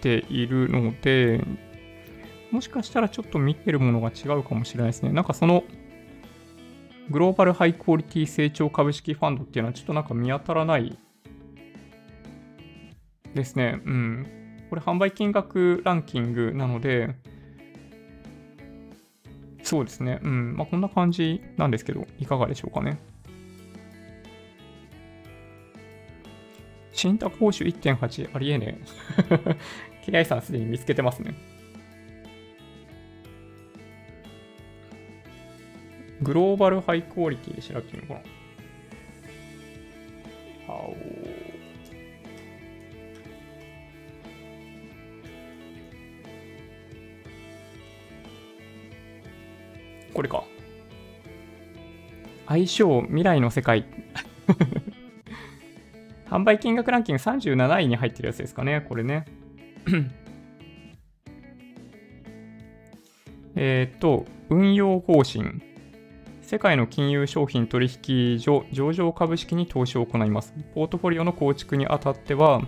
[0.00, 1.44] ているので、
[2.52, 5.10] もしかしたらちょっと見てるものが違うかもしれないですね。
[5.10, 5.64] なんかその、
[7.10, 10.96] グローバルハイクオリティ成長株式ファンドっていうのはちょっとなんか見当たらない
[13.34, 13.80] ですね。
[13.84, 14.26] うん。
[14.70, 17.16] これ販売金額ランキングなので、
[19.66, 20.20] そうですね。
[20.22, 20.56] うん。
[20.56, 23.00] まあこんな感じなんですけど、いかがでしょうかね。
[26.92, 28.78] 信託報酬1.8ありえね
[29.28, 29.56] え。
[30.08, 31.34] KI さんすでに見つけてますね。
[36.22, 38.20] グローバルハイクオリティで調べてみようかな。
[50.16, 50.44] これか。
[52.48, 53.84] 相性未来の世界
[56.30, 59.26] 販売金額ランキング37位に入ってるやつですかね、これね。
[63.56, 65.60] えっと、運用方針。
[66.40, 70.54] 世界の金融商品取引所上場株式に投資を行います。
[70.74, 72.62] ポートフォリオの構築にあたっては、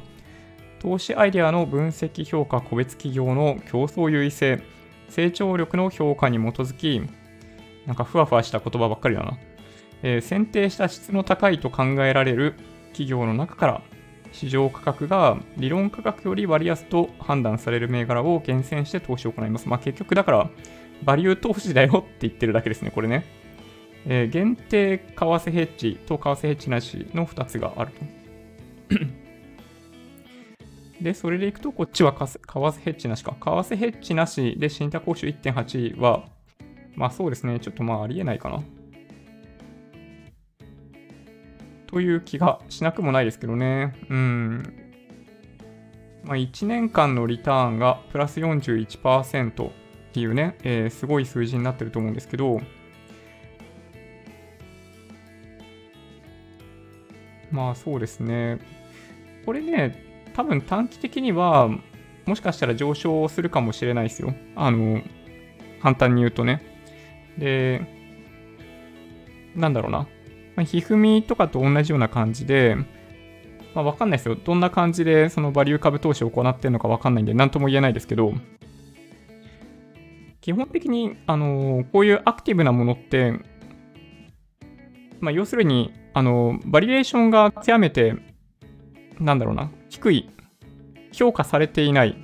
[0.80, 4.60] 投資アイデアの分析評価、個別企業の競争優位性、
[5.08, 7.00] 成長力の評価に基づき、
[7.88, 9.36] なんかふわふわした言葉ばっかりだな。
[10.02, 12.54] えー、選定した質の高いと考えられる
[12.92, 13.82] 企業の中から
[14.30, 19.68] 市場価格が理論価格より割安と判断される銘柄を厳選して投資を行います。
[19.68, 20.50] まあ、結局だから、
[21.02, 23.24] バリュー投資だよって言ってるだけですね、これね。
[24.06, 27.92] えー、限定為替ヘッジと為替ヘッジなしの2つがある
[28.88, 28.98] と。
[31.02, 33.32] で、それでいくと、こっちは為替ヘッジなしか。
[33.32, 36.24] 為替ヘッジなしで信託報酬1.8は、
[36.94, 38.62] まあそうですね、ちょっとまあありえないかな。
[41.86, 43.94] という気がしなくもないですけどね。
[44.10, 44.88] うん。
[46.24, 49.72] まあ、1年間のリターンがプラス41%っ
[50.12, 52.60] ていうね、えー、すごい数字になってると思うんですけど、
[57.50, 58.58] まあそうですね。
[59.46, 61.70] これね、多分短期的には、
[62.26, 64.34] もしかしたら上昇するかもしれないですよ。
[64.54, 65.00] あの、
[65.80, 66.62] 簡単に言うとね。
[67.38, 67.86] で、
[69.54, 70.06] なんだろうな。
[70.56, 72.76] まあ、ひふみとかと同じような感じで、
[73.74, 74.36] まあ、わかんないですよ。
[74.36, 78.32] どんな感じでそのバリュー株投資を行ってるのかわかんないんで、なんとも言えないですけど、
[80.40, 83.34] 基本的に、あのー、こういうアクティブなものって、
[85.20, 88.14] まあ、要するに、あのー、バリエーションが極めて、
[89.20, 90.30] なんだろうな、低い、
[91.12, 92.16] 評価されていない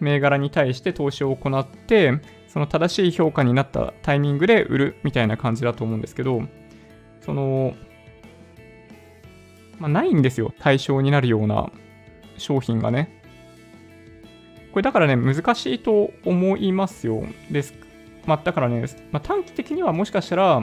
[0.00, 2.20] 銘柄に対して投資を行って、
[2.52, 6.42] その正しい評価になったタイミングで売るみたいな感じだと思うんですけど、
[7.20, 7.74] その、
[9.78, 10.52] まあ、ないんですよ。
[10.58, 11.70] 対象になるような
[12.38, 13.22] 商品がね。
[14.72, 17.22] これだからね、難しいと思いますよ。
[17.52, 17.74] です。
[18.26, 20.60] まあ、だからね、まあ、短期的にはもしかしたら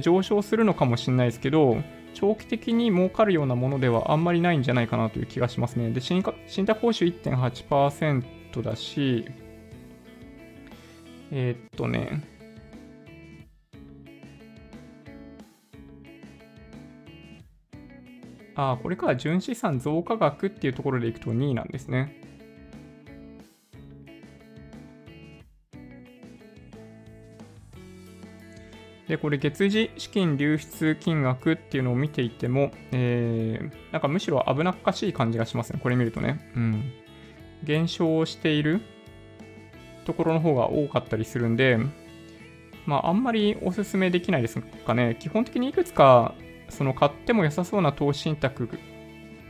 [0.00, 1.76] 上昇するのかもしれないですけど、
[2.14, 5.90] 長期的に儲かるようなものではあんまりないんじゃないかなという気がしますね。
[5.90, 9.26] で、信託報酬1.8%だし、
[11.30, 12.22] えー、っとね、
[18.58, 22.12] あ、これから、純資産増加額っていうところでいくと2位なんですね。
[29.06, 35.78] で、これ月次資金流出金額っていうのを見ていても、えー、なんかむしろ危なっかしい感じがしますね。
[35.80, 36.52] これ見るとね。
[36.56, 36.92] うん。
[37.62, 38.82] 減少している
[40.08, 41.78] ところの方が多かったりするんで、
[42.86, 45.16] まあ、あんまりおすすめできないですかね。
[45.20, 46.34] 基本的にいくつか
[46.70, 48.68] その買っても良さそうな投資信託っ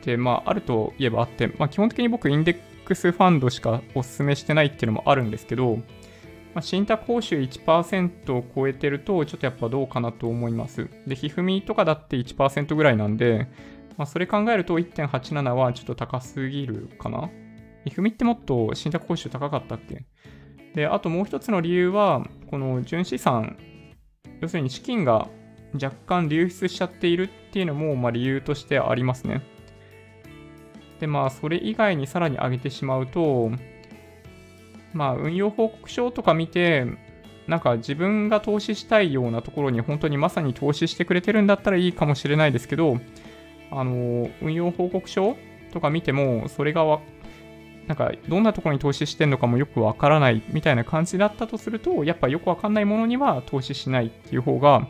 [0.03, 5.83] て、まあ、あるといえばあって、まあ、基本的に僕、インデックスファンドしかお勧めしてないっていうのもあるんですけど、ま
[6.57, 10.89] あ、信託報酬1%を超えてると、ちょっとやっぱどうかなと思います。
[11.07, 13.47] で、ひふみとかだって1%ぐらいなんで、
[13.97, 17.31] まあ、それ考えると1.87はちょっと高すぎるかな。
[17.85, 20.05] ひふみってもっと信託報酬高かったっけ？
[20.75, 23.57] で、あともう一つの理由は、この純資産、
[24.41, 25.29] 要するに資金が
[25.75, 29.43] 若干流出しちゃっているっていうのも、まあ、理由としてありますね。
[31.01, 33.51] で、まあ、それ以外にさらに上げてしまうと、
[34.93, 36.87] まあ、運用報告書とか見て、
[37.47, 42.99] なんか自分が投資したいようなところに本当にまさに投資してくれてるんだったらいいかもしれないですけど、
[43.71, 45.37] あの、運用報告書
[45.73, 46.85] とか見ても、それが
[47.89, 54.87] なんかどんなところに投資してんのかもよくわからないみたいな感じだったとすると、やっぱよくわかんないものには投資しないっていう方が、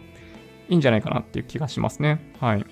[0.69, 2.21] いいんじゃないかなっていう気がしますね。
[2.41, 2.67] はい。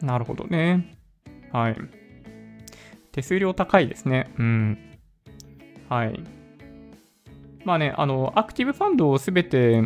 [0.00, 0.96] なるほどね。
[1.52, 1.76] はい。
[3.12, 4.30] 手数料高いですね。
[4.38, 4.78] うん。
[5.88, 6.24] はい。
[7.64, 9.82] まあね、あの、アクティブファンドをすべて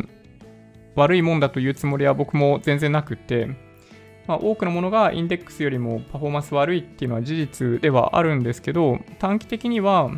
[0.95, 3.49] 悪いもんだというつもりは僕も全然なくて、
[4.27, 10.11] まあ、多くのものがインデックスよりもパフォーマンス悪いっていうのは事実ではあるんですけど、短期的には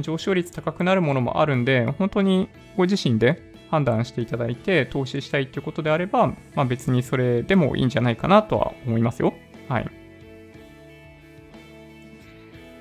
[0.00, 9.34] 上昇率高くなるものもあるんで、本当にご自身で判断していただいて投資したいっていうことであれば、まあ、別にそれでもいいんじゃないかなとは思いますよ。
[9.68, 9.90] はい。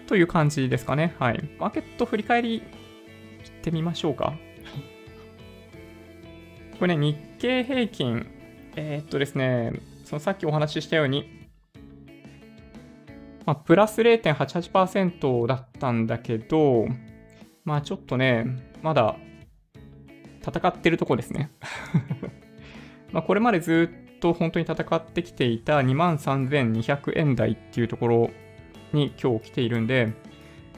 [0.07, 1.15] という感じですかね。
[1.19, 1.49] はい。
[1.59, 2.61] マーケット振り返りいっ
[3.61, 4.35] てみましょうか。
[6.79, 8.27] これね、日経平均、
[8.75, 9.73] えー、っとですね、
[10.05, 11.47] そのさっきお話ししたように、
[13.45, 16.85] まあ、プラス0.88%だったんだけど、
[17.63, 18.45] まあちょっとね、
[18.83, 19.17] まだ
[20.41, 21.49] 戦ってるとこですね。
[23.11, 28.29] まこれまでずっと本当に戦ってきていた23,200円台っていうところ
[28.93, 30.13] に今日来ているんで、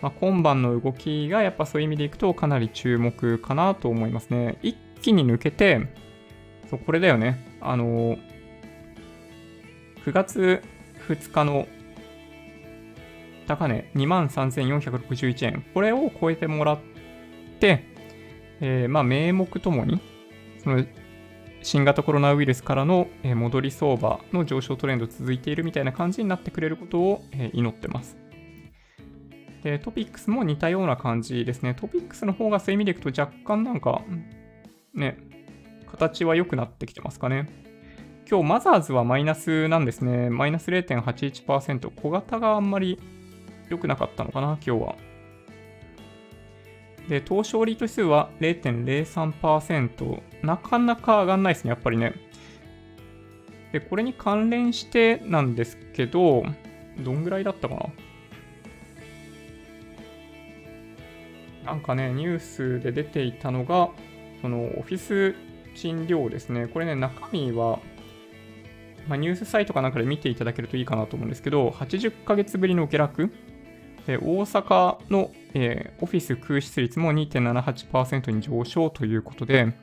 [0.02, 4.58] まあ、今晩の動きがやっぱそういう意味でいくとかなり注目かなと思いますね。
[4.62, 5.88] 一気に抜けて、
[6.70, 7.44] そう、これだよね。
[7.60, 8.18] あの、
[10.08, 10.64] 9月
[11.10, 11.68] 2日の
[13.46, 15.66] 高値23,461円。
[15.74, 16.80] これを超えてもらっ
[17.60, 17.84] て、
[18.62, 20.00] えー、まあ、名目ともに、
[20.64, 20.86] その
[21.62, 28.18] 新型コロナウイルスからの戻り相場の上昇トレンド続いているみたいな感じになってくれることを祈ってます。
[29.62, 31.76] で、トピックスも似たような感じですね。
[31.78, 34.04] トピックスの方がそういう意味でいくと若干なんか、
[34.94, 35.18] ね、
[35.92, 37.67] 形は良くなってきてますかね。
[38.30, 40.30] 今日マザーズはマイナスなんですね。
[40.30, 41.90] マイナス0.81%。
[41.92, 43.00] 小型があんまり
[43.70, 44.96] 良くなかったのかな、今日は。
[47.08, 50.22] で、東証リート指数は0.03%。
[50.44, 52.16] なかなか上がんないですね、やっぱりね。
[53.72, 56.44] で、これに関連してなんですけど、
[57.00, 57.86] どんぐらいだったかな
[61.64, 63.90] なんかね、ニュースで出ていたのが、
[64.42, 65.34] そのオフィス
[65.76, 66.68] 賃料ですね。
[66.68, 67.80] これね、中身は、
[69.08, 73.32] まあ、ニュースサイトかなんかで見ていただけるといいかなと思うんですけど、80ヶ月ぶりの下落。
[74.06, 79.74] で大阪のえー、オフィス空室率も2.78%に上昇ということで、ま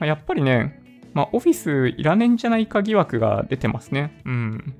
[0.00, 0.80] あ、やっぱりね、
[1.14, 4.20] まあ、オフィスいらねんじゃないか疑惑が出てますね。
[4.24, 4.74] うん。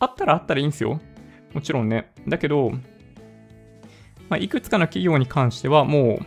[0.00, 1.00] あったらあったらいいんですよ。
[1.52, 2.12] もちろんね。
[2.26, 2.72] だけど、
[4.28, 6.26] まあ、いくつかの企業に関してはもう、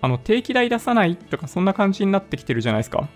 [0.00, 3.08] あの、定期代出さないとかそんな感じになってきてるじゃないですか。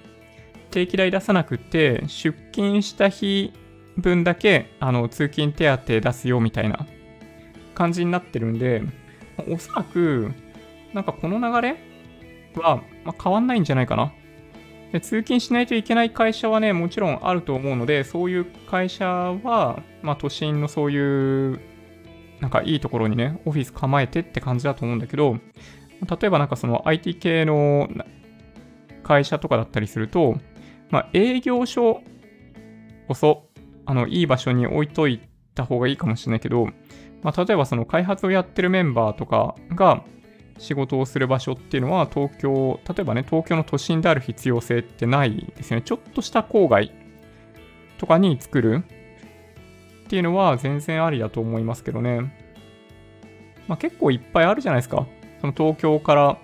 [0.73, 3.53] 定期代出さなくて、出勤した日
[3.97, 6.87] 分だけ、あの、通勤手当出すよみたいな
[7.75, 8.83] 感じになってるんで、
[9.49, 10.33] おそらく、
[10.93, 11.77] なんかこの流れ
[12.57, 14.13] は、ま変わんないんじゃないかな。
[14.93, 21.61] で通勤しないといけない会社はね、もちろんあると思うので、そういう会社は、まあ、都心のそういう、
[22.41, 25.37] なんかいいところにね、オフィス構えてって感じだと思うんだけど、
[26.03, 27.89] 例えばなんかその IT 系の
[29.03, 30.37] 会社とかだったりすると、
[30.93, 32.03] まあ、営業所
[33.09, 33.49] こそ、
[33.87, 35.21] あの、いい場所に置いとい
[35.55, 36.67] た方がいいかもしれないけど、
[37.23, 40.05] まあ、例えばその開発をやってるメンバーとかが
[40.59, 45.83] 仕事をする場所っていうのは東京、例えばね、東京の都心である必要性ってないですよね。
[45.83, 46.93] ちょっとした郊外
[47.97, 48.85] とかに作る
[50.05, 52.37] っていうのは全然ありだと思いますけどね。
[53.67, 55.07] まあ、結構いっぱいあるじゃないですか。
[55.41, 56.39] その東京から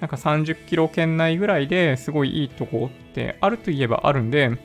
[0.00, 4.56] なんか30キロ圏内ぐらいですごいいいとこってあるといえばあるんで、ま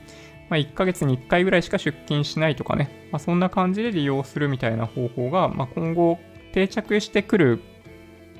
[0.51, 6.19] あ、1ヶ月に1回ぐらいしか出勤しないとかね、まあ、そんな感じで利用するみたいな方法が、まあ、今後
[6.51, 7.61] 定着してくる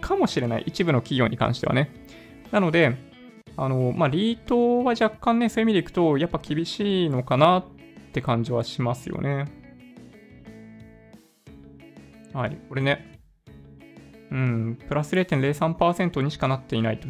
[0.02, 0.64] かもしれない。
[0.66, 1.90] 一部の企業に関してはね。
[2.52, 2.98] なので、
[3.56, 7.66] あの、まあ、リートは若干ね、そういう意味でいくと、やっぱ厳しいのかなっ
[8.12, 9.46] て感じはしますよね。
[12.34, 13.11] はい、これね。
[14.32, 17.08] うん、プラス0.03%にしかなっていないと。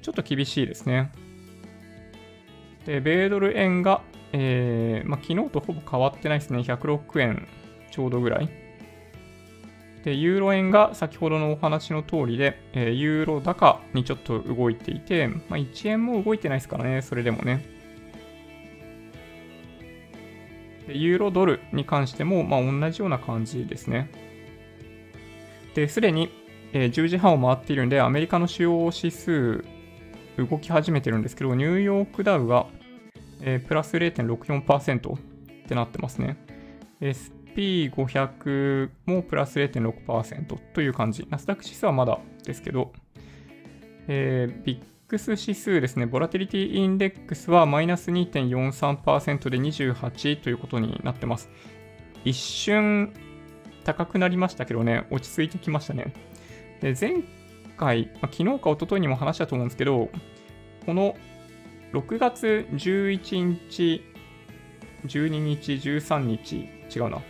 [0.00, 1.10] ちょっと厳しいですね。
[2.86, 6.60] で、米ドル円が、えー、まあ、昨日とほぼ変わってないですね。
[6.60, 7.48] 106円
[7.90, 8.48] ちょうどぐらい。
[10.04, 17.66] で、ユーロ円が先ほどのお話の通りで、えー、ユーロ高にちょっと動いていて、まあ、1円も動いてないですからね、それでもね。
[20.88, 24.10] ユーロドルに関しても、まあ、同じような感じですね。
[25.80, 26.30] で、すでに、
[26.72, 29.64] え、10時半を回っているんで、アメリカの主要指数
[30.36, 32.66] 動き始めてるんですけど、ニューヨークダウが
[33.40, 35.18] え、プラス0.64%っ
[35.68, 36.36] てなってますね。
[37.00, 41.26] SP500 もプラス0.6%という感じ。
[41.30, 42.92] ナスダック指数はまだですけど、
[44.08, 51.48] えー、ビックス指数ですね、ボラティリティインデックスはマイナス2.43%で28ということになってます。
[52.24, 53.12] 一瞬
[53.88, 56.12] 高くなりましたけどね、落ち着いてきましたね。
[56.82, 57.22] で、前
[57.78, 60.10] 回、まあ、昨日か一昨日にも話したと思うんですけど、
[60.84, 61.16] この
[61.94, 64.04] 6月11日、
[65.06, 67.22] 12日、13日、違うな。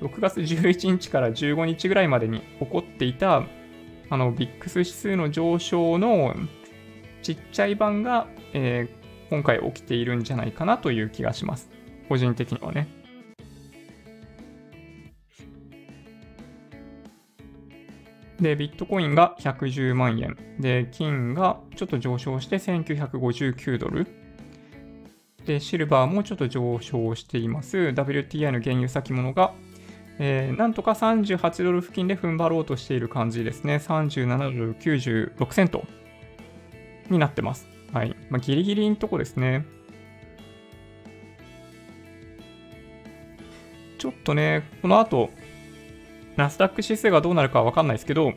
[0.00, 3.44] 6月11日から15日ぐらいまでに起こっていた、
[4.08, 6.34] あの、ビックス指数の上昇の
[7.22, 11.70] ちっちゃい版が、えー、今回起きているんじゃないかなという気がします。
[12.08, 12.99] 個人的にはね。
[18.40, 20.36] で、ビットコインが110万円。
[20.58, 24.06] で、金がちょっと上昇して1959ドル。
[25.44, 27.76] で、シルバーもちょっと上昇しています。
[27.76, 29.52] WTI の原油先物が、
[30.18, 33.76] えー、なんとか38ドル付近で踏ん張ろうとしている感じですね。
[33.76, 35.84] 37ドル96セント
[37.10, 37.68] になってます。
[37.92, 38.16] はい。
[38.30, 39.66] まあ、ギリギリのとこですね。
[43.98, 45.30] ちょっとね、この後、
[46.40, 48.32] ナスダック指数がどうなるかはわかんないですけど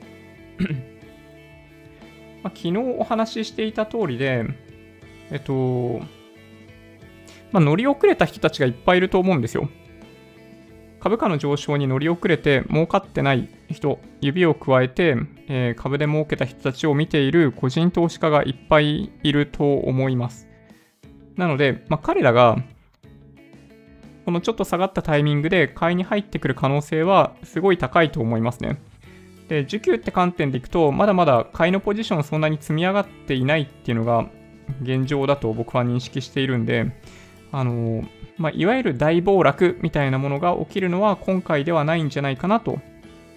[2.43, 4.43] まあ、昨日お話ししていた通りで、
[5.31, 6.01] えっと、
[7.53, 9.69] まあ、乗り遅れた人たちがいっぱいいると思うんですよ。
[10.99, 15.15] 株価の上昇に乗り遅れて儲かってない人、指を加えて、
[15.47, 20.49] えー、株で儲けた人たちを見ている個人投資家がいっぱいいると思います。
[21.35, 22.57] なので、まあ、彼らが
[24.25, 28.81] このちょっと下がったタイミングで買いに入ってくる可能性はすごい高いと思いますね。
[29.49, 34.29] で、需給って観点でいくと、まだまだ買いのポジションそんなに積み上がっていないっていうのが
[34.81, 36.91] 現状だと僕は認識しているんで、
[37.51, 38.03] あの、
[38.37, 42.79] まあ、いわゆる大暴落みたいなものが起きるのは今回ではないんじゃないかなと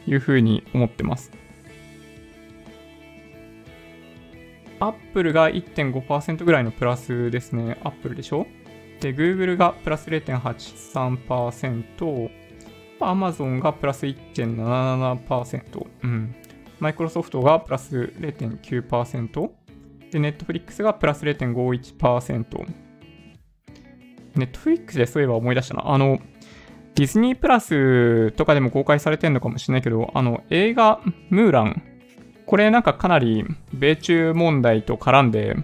[0.07, 1.33] いうふうに思ってます。
[4.79, 7.79] アップルが1.5%ぐらいのプラスですね。
[7.83, 8.47] アップルでしょ？
[9.01, 12.31] で、Google がプラス0.83%、
[13.01, 16.35] Amazon がプラス1.77%、うん。
[16.81, 19.51] Microsoft がプラス0.9%、
[20.11, 22.67] で、Netflix がプラス0.51%。
[24.35, 25.91] Netflix でそういえば思い出したな。
[25.91, 26.19] あの、
[26.95, 31.83] ディズニープラスとかでも公開されてんのかもしれないけど、あの、映画、ムーラン、
[32.47, 33.45] これなんかかなり
[33.75, 35.57] 米中問題と絡んで、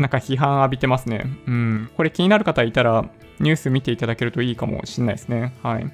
[0.00, 1.24] なんか批判浴びてますね。
[1.46, 1.90] うん。
[1.94, 3.04] これ気になる方いたら、
[3.38, 5.54] ニュース見ていただけるといいかもしれないですね。
[5.62, 5.84] はい。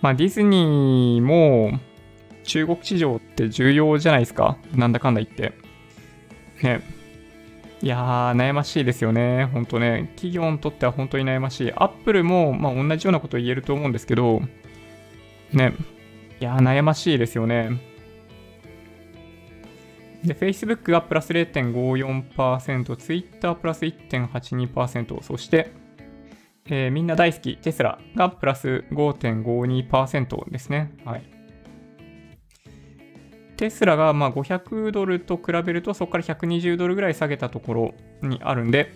[0.00, 1.80] まあ、ディズニーも、
[2.44, 4.56] 中国市場って重要じゃないですか。
[4.74, 5.52] なんだかんだ言って。
[6.62, 6.82] ね。
[7.82, 9.46] いやー、悩ましいですよね。
[9.46, 10.12] ほんとね。
[10.14, 11.72] 企業にとっては本当に悩ましい。
[11.72, 14.40] アップルも、まあ、同じようなこと言えると思うんですけど、
[15.52, 15.74] ね。
[16.40, 17.91] いやー、悩ましいですよね。
[20.24, 25.72] で、Facebook がプラス0.54%、Twitter プラス1.82%、そして、
[26.66, 30.92] えー、みんな大好き、テスラがプラス5.52%ですね。
[31.04, 31.24] はい。
[33.56, 38.92] テスラがまあ500ドルと比べると、そこから120ドルぐらい下げたところにあるんで、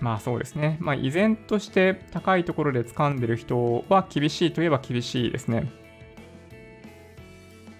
[0.00, 0.76] まあそうですね。
[0.80, 5.70] まあ依然として高いところで掴んでる人は厳しいといえば厳しいですね。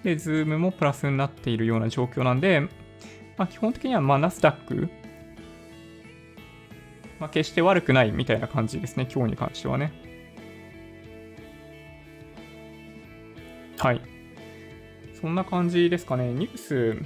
[0.05, 2.68] で、ズームもプラスになっているような状況なんで、
[3.37, 4.89] まあ、基本的にはまあナスダック、
[7.18, 9.93] まあ、決して悪くないみたいな感じですね、今日に関してはね。
[13.78, 14.01] はい。
[15.20, 16.32] そんな感じですかね。
[16.32, 16.97] ニュース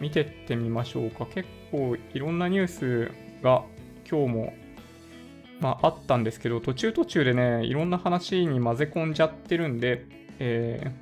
[0.00, 1.26] 見てってみましょうか。
[1.26, 3.10] 結構いろんなニュース
[3.42, 3.64] が
[4.08, 4.52] 今日も、
[5.60, 10.06] まあ、あったんですけど、途中途中でね、いろんな話に混ぜ込んじゃってるんで、
[10.38, 10.92] え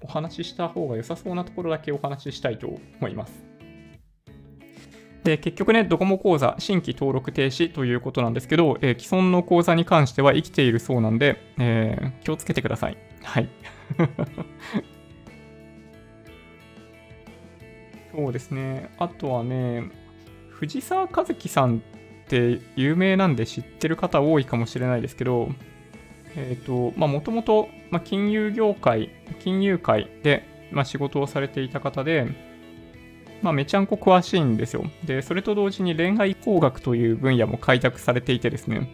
[0.00, 2.68] ー、お話しした方が良さそうなところだけお話ししたいと
[3.00, 3.51] 思います。
[5.24, 12.96] で、結局ね、ドコモ口座、新規登録停止ということなんですけど、えー、既存の口座に関しては生きているそうなんで、えー、気をつけてください。
[13.22, 13.48] はい。
[18.12, 18.90] そうですね。
[18.98, 19.84] あとはね、
[20.50, 21.80] 藤沢和樹さんっ
[22.26, 25.50] て有名なんで知ってる方多いかもしれないですけど、
[26.36, 32.51] えっ、ー、と、まあ、もともと、まあ、金融業界、金融界で、まあ、仕事をされていた方で、
[33.42, 34.84] まあ、めちゃんこ詳しいんですよ。
[35.04, 38.90] で、それと同時に恋愛工学という分野も開拓されていてですね、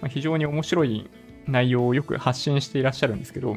[0.00, 1.08] まあ、非常に面白い
[1.46, 3.56] 内容をよく発信していらっしゃるんですけど、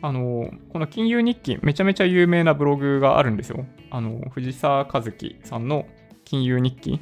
[0.00, 3.66] あの、この金融日記、めちゃめちゃ有名なブログがあるんですよ。
[3.90, 5.86] あの、藤沢和樹さんの
[6.24, 7.00] 金融日記。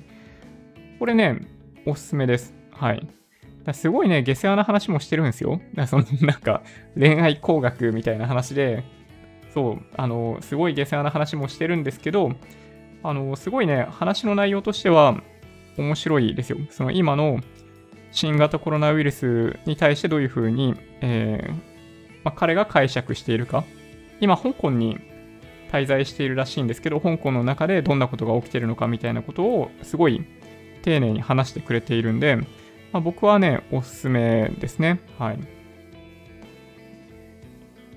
[0.98, 1.40] これね、
[1.84, 2.54] おすすめです。
[2.70, 3.06] はい。
[3.74, 5.60] すごいね、下世話な話もしてるんですよ。
[5.86, 6.62] そのなんか、
[6.98, 8.84] 恋愛工学みたいな話で、
[9.54, 12.32] そう、あの、すごい下世話な話もしてるんですけど、
[13.02, 15.20] あの、すごいね、話の内容としては
[15.78, 16.58] 面白いですよ。
[16.70, 17.40] その今の
[18.10, 21.52] 新型コロナウイルスに対してどういうふうに、えー、
[22.24, 23.64] まあ、彼が解釈しているか。
[24.20, 24.98] 今、香港に
[25.70, 30.24] 滞在しているらしいんですけど、香港の中でどんなことが起きているのかみたいなことをすごい
[30.82, 32.44] 丁寧に話してくれているんで、ま
[32.94, 35.00] あ、僕はね、おすすめですね。
[35.18, 35.38] はい。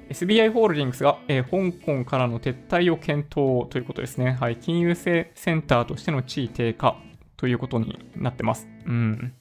[0.10, 4.38] SBI ホールディングスが、えー、香港からの撤退を検討ということですね。
[4.40, 4.56] はい。
[4.56, 6.98] 金融センターとしての地位低下
[7.38, 8.68] ということになってます。
[8.86, 9.34] うん。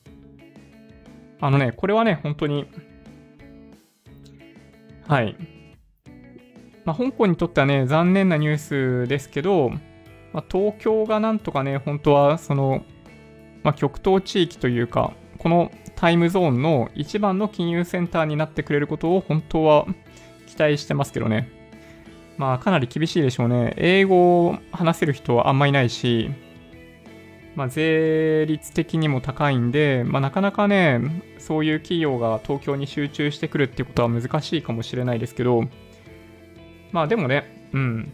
[1.41, 2.67] あのね、これはね、本当に、
[5.07, 5.37] はい。
[6.85, 8.59] まあ、香港にとってはね、残念なニュー
[9.05, 9.71] スですけど、
[10.33, 12.85] まあ、東京がなんとかね、本当はその、
[13.63, 19.87] まあ、極東地域というか、このタイムゾーンの一番の金融センターになってくれることを本当は
[20.59, 21.49] 期待してますけどね。
[22.37, 23.75] まあかなり厳しいでしょうね。
[23.77, 26.31] 英語を話せる人はあんまいないし、
[27.55, 31.01] まあ、税率的にも高いんで、まあ、なかなかね、
[31.39, 35.65] そういう企業が東京に集中してくるっていうことは難しいかもしれないですけど、
[36.93, 38.13] まあでもね、うん。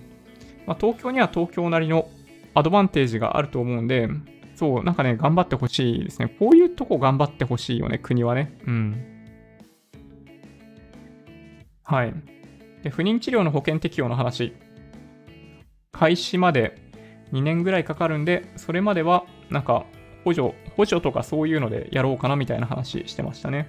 [0.67, 2.09] まあ、東京には東京なりの
[2.55, 4.09] アドバンテージがあると思うんで、
[4.55, 6.35] そう、なんかね、頑張ってほしいですね。
[6.39, 8.59] こういうとこ頑張ってほしいよね、国はね。
[8.67, 9.15] うん。
[11.83, 12.15] はい。
[12.85, 14.55] で、不妊治療の保険適用の話。
[15.91, 16.79] 開始まで
[17.33, 19.87] 2年ぐらいかかるんで、それまでは、なんか、
[20.23, 23.69] 補助、補助とかそういうのでやろうかなみたいな話してましたね。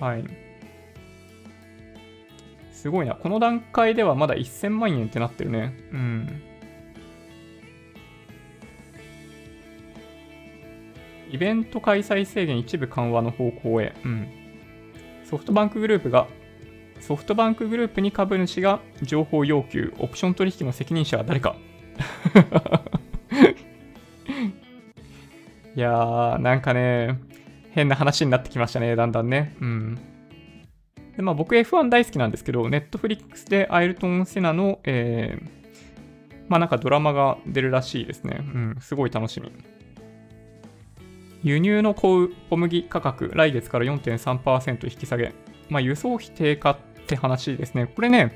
[0.00, 0.24] はい。
[2.72, 3.14] すごいな。
[3.14, 5.74] この段階ではまだ1000万円ってなってるね。
[5.92, 6.42] うん。
[11.30, 13.94] イベント開催制限一部緩和の方向へ。
[14.04, 14.28] うん。
[15.24, 16.28] ソフトバンクグループが、
[17.00, 21.56] ソフトバンクグループに株主が情報要求、オプション取引の責任者は誰か。
[25.74, 27.18] いやー、なんかね、
[27.70, 29.54] 変な話になってきましたね、だんだんね。
[29.60, 29.98] うん。
[31.16, 35.48] で、まあ僕 F1 大好きなんですけど、ネットフリックスでアイルトン・セナの、えー、
[36.48, 38.38] まあなんかドラマが出るらしいですね。
[38.40, 39.52] うん、すごい楽しみ。
[41.42, 45.34] 輸入の小麦価格、来月から4.3%引き下げ。
[45.68, 47.86] まあ、輸送費低下って話ですね。
[47.86, 48.32] これね、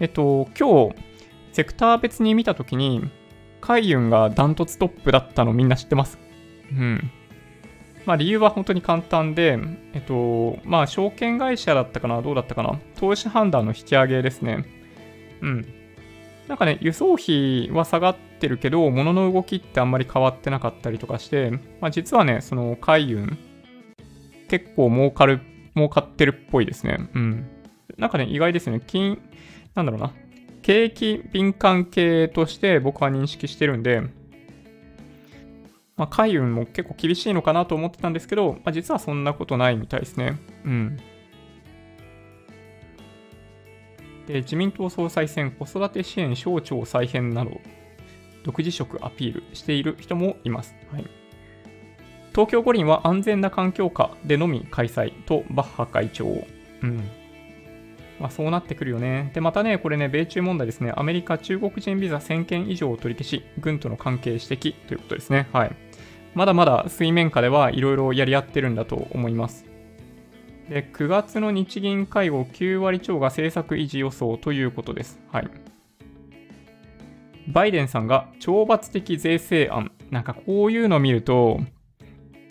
[0.00, 0.96] えっと、今日、
[1.52, 3.02] セクター別に見たときに、
[3.60, 6.18] 海運がダントツトップだったのみんな知ってます？
[6.70, 7.10] うん。
[8.04, 9.58] まあ理由は本当に簡単で、
[9.94, 12.78] えっと、まあ証券会社だったかなどうだったかな？
[12.96, 14.64] 投資判断の引き上げですね。
[15.40, 15.66] うん。
[16.46, 21.50] なんかね、輸送費は下がってるけど、物の動きってあんまり変わってなかったりとかして、
[21.80, 23.36] まあ、実はね、その海運、
[24.48, 25.40] 結構儲かる、
[25.76, 26.98] 儲かってるっぽいですね。
[27.14, 27.46] うん。
[27.98, 28.80] なんかね、意外ですね。
[28.84, 29.18] 金、
[29.74, 30.12] なんだろうな。
[30.62, 34.02] 景気敏感系として僕は認識してるんで、
[35.96, 40.38] まあ、海運も結構厳しいのかなと思ってたんですけど、まあ、実はそんなことないみたいですね。
[40.64, 40.96] うん。
[44.26, 47.60] で自民党総裁選、子育て支援省庁再編など、
[48.42, 50.74] 独自色アピールしている人もいます。
[50.92, 51.06] はい、
[52.36, 56.26] 東京五輪は安全な環境下でのみ開催とバッハ会長。
[56.82, 56.98] うん。
[58.20, 59.30] まあ、そうなってくるよね。
[59.32, 60.92] で、またね、これね、米中問題ですね。
[60.94, 65.48] アメリカ、中国人ビザ1000件以上を取り消し、軍との関係指摘ということですね。
[65.54, 65.74] はい。
[66.34, 69.64] まだまだ水面下ではいろいろやり合ってるんだと思います。
[70.68, 75.18] で、9月の日銀会合9割超が政策維持予想ということです。
[75.32, 75.48] はい。
[77.48, 79.90] バイデンさんが懲罰的税制案。
[80.10, 81.60] なんかこういうのを見ると、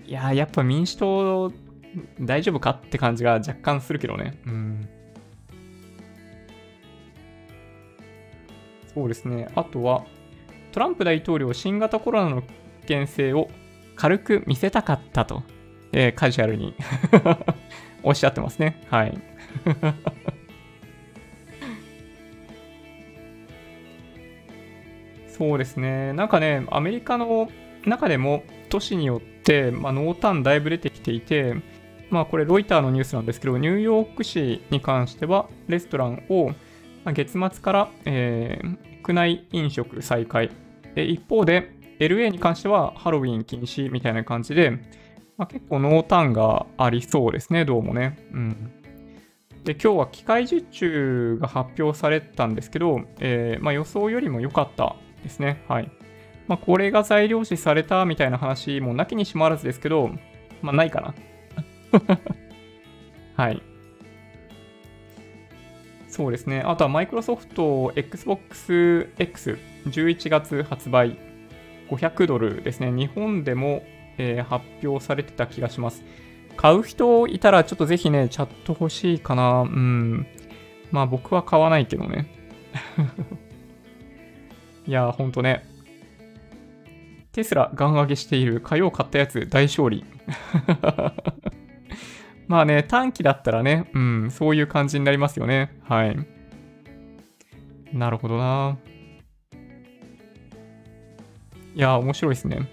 [0.07, 1.51] いややっぱ民主党
[2.19, 4.37] 大丈夫かって感じが若干するけどね。
[4.45, 4.89] うん。
[8.93, 9.49] そうですね。
[9.55, 10.05] あとは、
[10.71, 12.47] トランプ大統領新型コロナの危
[12.81, 13.49] 険性を
[13.95, 15.43] 軽く見せたかったと、
[15.91, 16.75] えー、カジュアルに
[18.03, 18.83] おっしゃってますね。
[18.89, 19.17] はい。
[25.27, 26.13] そうですね。
[26.13, 27.49] なんかね、アメリカの
[27.85, 29.34] 中でも都市によって、
[29.71, 31.55] まあ、濃淡だいぶ出てきていて、
[32.09, 36.51] まあこれロイターのニュースなんですけど、ニューヨーク市に関してはレストランを
[37.13, 40.51] 月末から、えー、区内飲食再開。
[40.95, 44.71] 一方で LA に関してはハロウィン禁止みたいな感じで、
[45.37, 48.17] まあ、結構濃淡がありそうですね、どうもね。
[48.31, 48.71] うん。
[49.63, 55.63] で、今日は機械受注が発表されたんですけど、えー、まあ、予想よりも良かったですね。
[55.67, 55.91] はい。
[56.47, 60.11] まあ、これが材料視されたみたいな話もなきにしもあらずですけど、
[60.61, 61.13] まあ、ないかな。
[63.35, 63.61] はい。
[66.07, 66.61] そうですね。
[66.61, 71.17] あとはマイクロソフト Xbox X11 月発売
[71.89, 72.91] 500ドルですね。
[72.91, 73.83] 日本でも
[74.17, 76.03] えー、発表されてた気がします。
[76.55, 79.61] 買う人いたらちょっとぜひね、チャット欲しいかな。
[79.61, 80.27] うん。
[80.91, 82.27] まあ僕は買わないけどね。
[84.87, 85.65] いや、ほんとね。
[87.35, 90.05] テスラガン上げしている火曜買ったやつ大勝利。
[92.47, 95.77] まあね、短期だったらね、うん、そういう感じになりますよね。
[95.83, 96.17] はい。
[97.91, 98.77] なるほどな。
[101.75, 102.69] いや、面白いですね。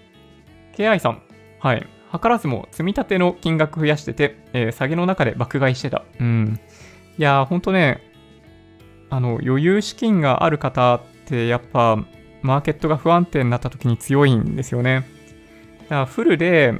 [0.77, 1.21] KI さん。
[1.59, 1.85] はい。
[2.13, 6.05] 図らずも積み立ての金額増やしてて、えー、下げの中で爆買いしてた。
[6.21, 6.57] うん。
[7.17, 7.99] いや、ほんとね、
[9.09, 11.97] あの、余裕資金がある方ってやっぱ、
[12.43, 15.05] マーケットが不安定になった時に強いんですよね。
[15.83, 16.73] だからフルで、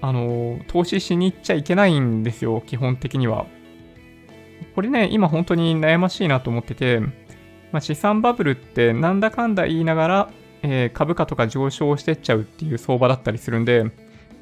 [0.00, 3.46] あの、投資しに行っちゃいけないんですよ、基本的には。
[4.74, 7.00] これね、今本当に悩ましいなと思ってて、
[7.72, 10.30] まあ、資産バブルってなんだかんだ言いながら、
[10.62, 13.84] えー、株価とか上昇してっちゃうっていう相場だったりするんで、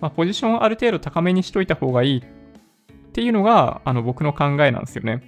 [0.01, 5.22] まあ、ポジションある程度高めにしといた方がいいっていうのがあの僕の考えなんですよね。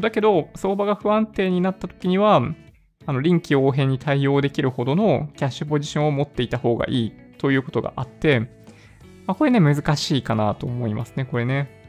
[0.00, 2.42] だけど、相場が不安定になった時には、
[3.06, 8.40] あの臨機応変に対応できるほどのキャッシュポジションを持っていた方がいいということがあって、
[9.26, 11.82] まあ、これね、難しいかなと思いますね、これね。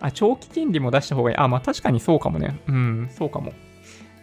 [0.00, 1.36] あ、長期金利も出した方がいい。
[1.36, 2.60] あ、まあ確かにそうかもね。
[2.66, 3.52] うん、そうかも。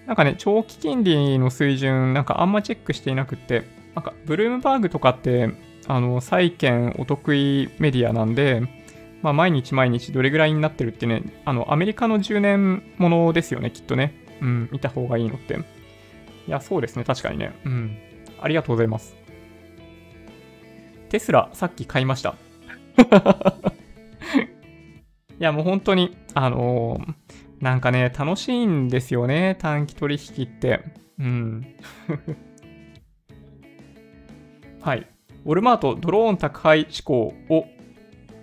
[0.06, 3.64] なんかね、長期金利の水準、なんかあんまチェックしていなくって、
[3.96, 5.52] なんか、ブルームバーグとかって、
[5.88, 8.62] あの、債券お得意メディアなんで、
[9.22, 14.19] まあ、毎日毎日どれぐらいになってるってね、あの、アメリカの10年ものですよね、きっとね。
[14.42, 15.56] うん、見た方がいいのって。
[15.56, 17.54] いや、そうですね、確かにね。
[17.66, 17.98] うん。
[18.42, 19.16] ありがとうございます。
[21.10, 22.36] テスラ、さっき買いました。
[25.40, 30.84] いや、もう本当に、あのー、なんかね、楽しいんですよね、短期取引って。
[31.20, 31.76] うん。
[34.82, 35.08] はい。
[35.46, 37.66] ウォルマートドローン宅配志向を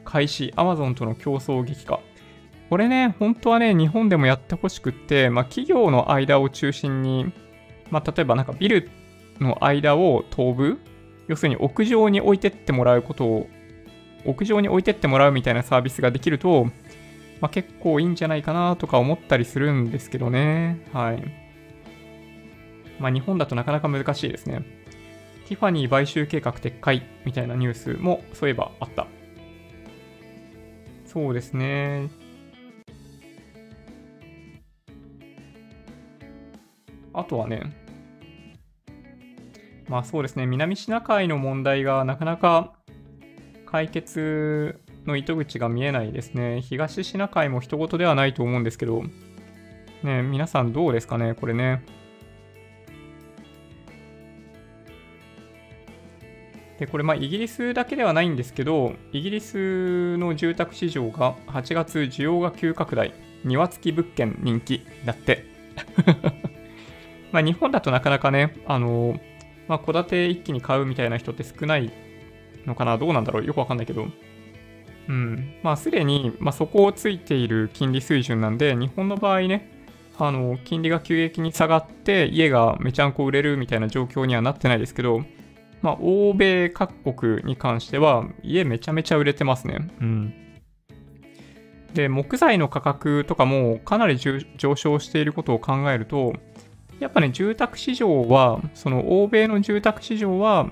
[0.05, 2.01] 開始、アマゾンとの競争激化。
[2.69, 7.33] これね、本当はね、日本でもやってほしくって、まあ、企業の間を中心に、
[7.91, 8.91] まあ、例えばなんかビル
[9.41, 10.79] の間を飛ぶ、
[11.29, 13.49] 要するに屋上に置いてってもらうことを、
[14.25, 16.65] 屋上に置いてってもらうみたいなサービスができると、
[17.41, 20.81] まあ、結構いいんじゃないかなとか思ったりするんですけどね。
[20.93, 21.23] はい。
[22.99, 24.63] まあ、日本だとなかなか難しいですね。
[25.47, 29.07] ティファニー買収計画撤回みたいなニュースもそういえばあった。
[31.05, 32.09] そうですね。
[37.17, 37.73] あとはね、
[39.89, 42.75] まあそうですね、南シナ海の問題がなかなか
[43.65, 46.61] 解決の糸口が見えないですね。
[46.61, 49.03] 東シナ海も人事ではないと思うんですけど、
[50.03, 51.83] ね、皆さんどうですかね、これね。
[56.79, 65.47] で、これ、まあ、イギリスだけではないんですけど、イギリスの住宅市場が8月需要が急拡大、庭付き物件人気だって。
[67.37, 69.21] まあ、日本だとなかなかね、あの、
[69.69, 71.93] まあ、戸建て一気に買うみたいな人って少ない
[72.65, 74.07] のかなどうなんだろうよくわかんないけど。
[75.09, 75.55] うん。
[75.63, 79.71] まあ、すでに、まあ、そこをついている金利水準なんで、日本の場合ね、
[80.19, 85.23] あの、金利が急激に下がって、家がめちゃんこ売れるみたいな状況にはなってないですけど、
[85.83, 89.91] まあ、欧米各国に関しては、家めちゃめちゃ売れてますね。
[90.01, 90.35] うん。
[91.93, 94.41] で、木材の価格とかもかなり上
[94.75, 96.33] 昇していることを考えると、
[97.01, 100.69] やっぱね、住宅市場は、その欧米の住宅市場は、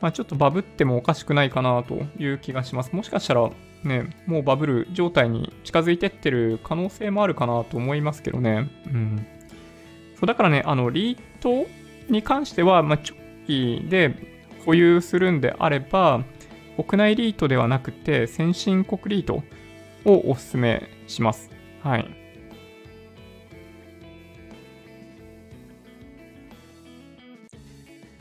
[0.00, 2.92] まあ、ちょっとバブってもおかしくないかなという気がします。
[2.92, 3.50] もしかしたら、
[3.82, 8.70] ね、もうバブル状態に近づいてってる可能性もあるかなと思いますけどね。
[8.86, 9.26] うん。
[10.14, 11.68] そうだからね、あの、リート
[12.08, 14.14] に関しては、まあ、直期で
[14.64, 16.24] 保有するんであれば、
[16.76, 19.42] 国内リートではなくて、先進国リート
[20.04, 21.50] をお勧めします。
[21.82, 22.17] はい。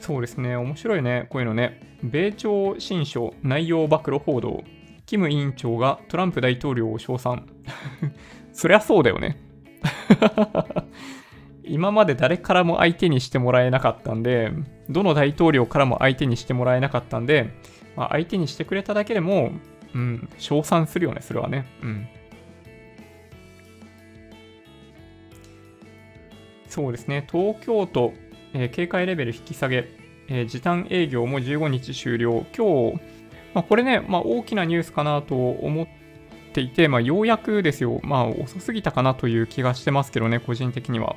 [0.08, 1.82] そうですね、面白いね、こういうのね。
[2.02, 4.64] 米朝新書内容暴露報道。
[5.06, 7.46] キム委員長がトランプ大統領を称賛。
[8.54, 9.38] そりゃそうだよね。
[11.66, 14.54] 今まで誰からも相手にしてもらえなかったんで、
[14.90, 17.50] どの大統領からも相手にしてもらえなかったんで、
[17.98, 19.52] まあ、相手にしてくれただけでも、
[19.94, 21.66] うん、称賛するよね、それはね。
[21.84, 22.08] うん。
[26.70, 28.14] そうですね、東京都、
[28.54, 29.97] えー、警戒レベル引き下げ、
[30.28, 32.46] えー、時短営業も15日終了。
[32.56, 33.00] 今日、
[33.54, 35.88] まあ、これね、まあ、大きなニュースかなと思っ
[36.54, 41.16] ていて、まあ、ようやくですよ、まあ、遅すぎたかなという気がしてますけどね、個人的には。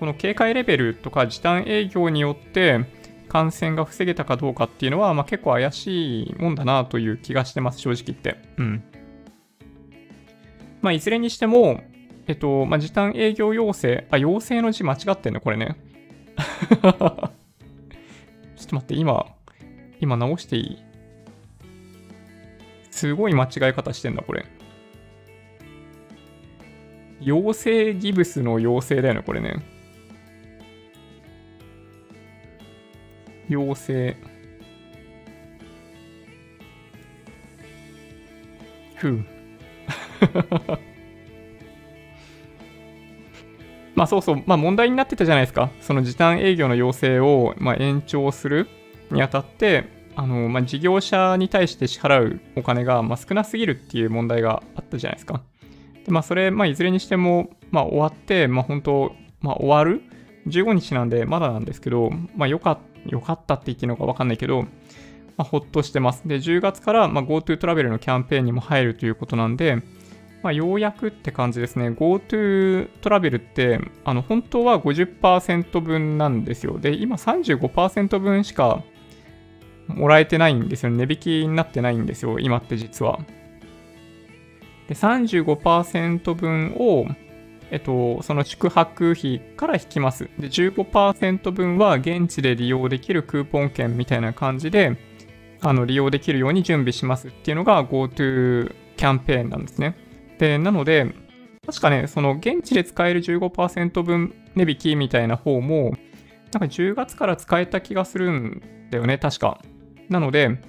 [0.00, 2.84] この警戒レベルとか時短営業によって、
[3.28, 8.36] 感染が防げたかどうかっていうのは、まあ、結構怪しいもんだなという気がしてます、正直言って。
[8.58, 8.82] うん。
[10.82, 11.80] まあ、いずれにしても、
[12.28, 15.76] えっと、まあ、時短営業要請、あ、要請の字間違ってんね、これね。
[18.64, 19.26] ちょっと待って、今、
[20.00, 20.78] 今直していい？
[22.90, 24.46] すごい間違い方してんだ、これ。
[27.20, 29.56] 妖精ギブスの妖精だよね、これね。
[33.50, 34.16] 妖精。
[38.96, 39.24] ふう。
[44.04, 45.70] まあそうそう、まあ問題になってたじゃないですか。
[45.80, 48.68] その時短営業の要請を、まあ、延長する
[49.10, 55.40] にあたって、あの、まあ、事業者に対して支払うお金が、まあ、少なすぎるっていう問題があったじゃないですか。
[56.04, 60.02] で、まあそれ、まあいずれにしても、まあ終わって、まあ本当、まあ終わる
[60.48, 64.68] ?15 日なんでまだなんですけど、まあよかった、よかったって言っていいのかわかんないけど、ま
[65.38, 66.28] あ、ほっとしてます。
[66.28, 69.82] で、10月から、ま、GoTo トラベルのキャンペーンにも入るということなんで、
[70.44, 71.88] まあ、ようやくって感じですね。
[71.88, 76.78] GoTo トラベルって、あの、本当は50%分なんですよ。
[76.78, 78.82] で、今35%分しか
[79.88, 80.90] もらえてないんですよ。
[80.90, 82.38] 値引きになってないんですよ。
[82.38, 83.20] 今って実は。
[84.86, 87.06] で、35%分を、
[87.70, 90.28] えっと、その宿泊費から引きます。
[90.38, 94.98] で、15%分は現地で利用できるクーポン券みたいな感じで、
[95.62, 100.03] あの、利用できるように準備しますっていうのが GoTo キャンペーンなんですね。
[100.38, 101.14] で、なので、
[101.66, 105.92] 確かね、その現地で使える15%分値引きみたいな方も、
[106.52, 109.60] なんか10月から使えた気がするんだよね、確か。
[110.08, 110.60] なので、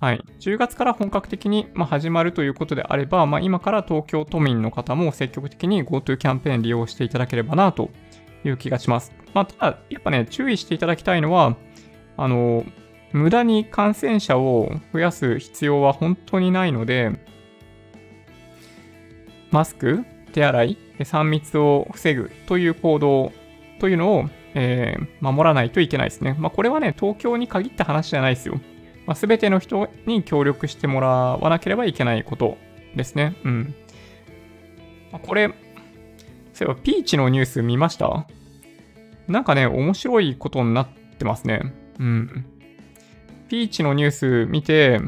[0.00, 7.90] はい、10月から本格的に、始まるということであれば、まあ、今から東京都民の方も積極的に GoTo キャンペーン利用していただければなと
[8.44, 9.12] いう気がします。
[9.34, 11.56] まあ、ただ、やっぱね、注意していただきたいのは、
[12.16, 12.64] あの、
[13.12, 17.12] 無駄に感染者を増やす必要は本当にないので、
[19.50, 23.32] マスク、手洗い、3密を防ぐという行動
[23.80, 24.24] というのを、
[24.54, 26.36] えー、守らないといけないですね。
[26.38, 28.60] まあ、これはね、東京に限った話じゃないですよ。
[29.06, 32.58] まあ、全ての人に協力してもらわなければいけないこと
[32.94, 33.36] ですね。
[33.44, 33.74] うん。
[35.12, 35.48] まあ、これ、
[36.52, 38.26] そういえばピーチのニュース見ました？
[39.28, 40.88] なんかね、面白いことになっ
[41.18, 41.72] てますね。
[41.98, 42.44] うん。
[43.48, 45.00] ピーチのニュース見て、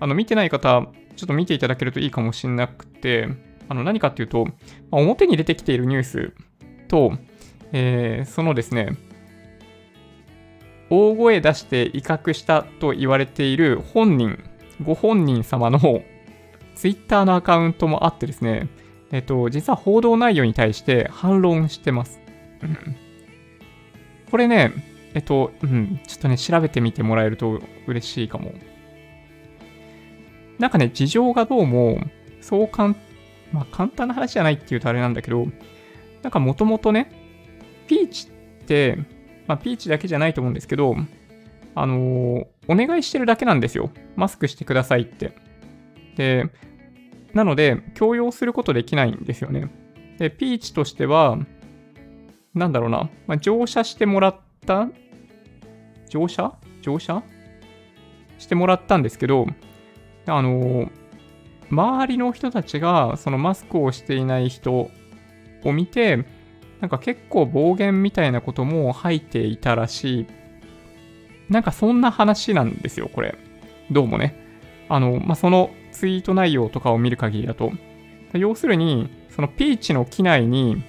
[0.00, 3.28] あの、見てない方、ちょっと見ていただけるといいかもしれなくて、
[3.70, 4.52] あの、何かっていうと、ま
[4.90, 6.32] あ、表に出てきているニュース
[6.88, 7.12] と、
[7.70, 8.96] えー、そのですね、
[10.90, 14.42] 大声出して威嚇したと言われている本人、
[14.82, 16.02] ご本人様の
[16.74, 18.66] ツイッターのアカウントもあってですね、
[19.12, 22.20] えっと、実は報道内容に対して反論してます。
[24.32, 24.72] これね、
[25.14, 28.52] えっと、うん、ちょっとね、調べてみてもらえると嬉しいかも。
[30.58, 32.00] なんかね、事情がどうも、
[32.40, 32.96] そう簡
[33.52, 35.46] まあ簡単な話じゃないっていうとあれなんだけど、
[36.22, 37.10] なんかもともとね、
[37.86, 38.98] ピーチって、
[39.46, 40.96] まあピーチだけじゃないと思うんですけど、
[41.74, 43.90] あのー、お願いしてるだけなんですよ。
[44.16, 45.32] マスクしてくださいって。
[46.16, 46.46] で、
[47.32, 49.70] なので、強要することできないんですよね。
[50.18, 51.38] で、ピーチとしては、
[52.54, 54.36] なんだろうな、まあ、乗車してもらっ
[54.66, 54.88] た、
[56.08, 56.58] 乗車？
[56.82, 57.22] 乗車？
[58.38, 59.46] してもらったんですけど、
[60.26, 60.90] あのー、
[61.70, 64.90] 周りの人たちがそのマスクをしていない人を
[65.64, 66.24] 見て、
[66.80, 70.26] なんか結構暴言みたいなことも吐いていたらしい。
[71.48, 73.36] なんかそんな話なんですよ、これ。
[73.90, 74.36] どうもね。
[74.88, 77.72] あの、まあ、そのツイート内容とかを見る限りだと。
[78.32, 80.82] 要するに、そのピーチの機内に、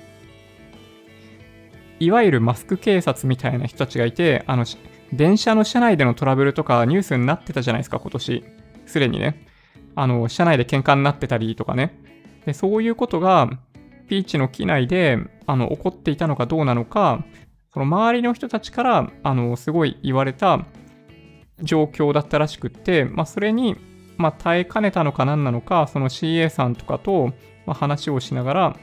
[2.00, 4.66] いわゆるマスク警察みたいな人たちがいて、あの、
[5.14, 8.44] 電車の車内でのトラブルとかニュースになってたじゃないですか、今年。
[8.86, 9.51] すでにね。
[9.96, 11.98] あの、車内で喧嘩になってたりとかね。
[12.46, 13.50] でそういうことが、
[14.08, 17.24] ピーチの機内で、あの、起こっていたのかどうなのか、
[17.74, 20.66] その周りの人たちから、あの、すごい言われた
[21.62, 23.78] 状況だったらしくって、まあ、それに、
[24.18, 27.28] まあ、耐えかねたのか何なのか、その CA さんとかと、
[27.66, 28.78] まあ、話をしながら、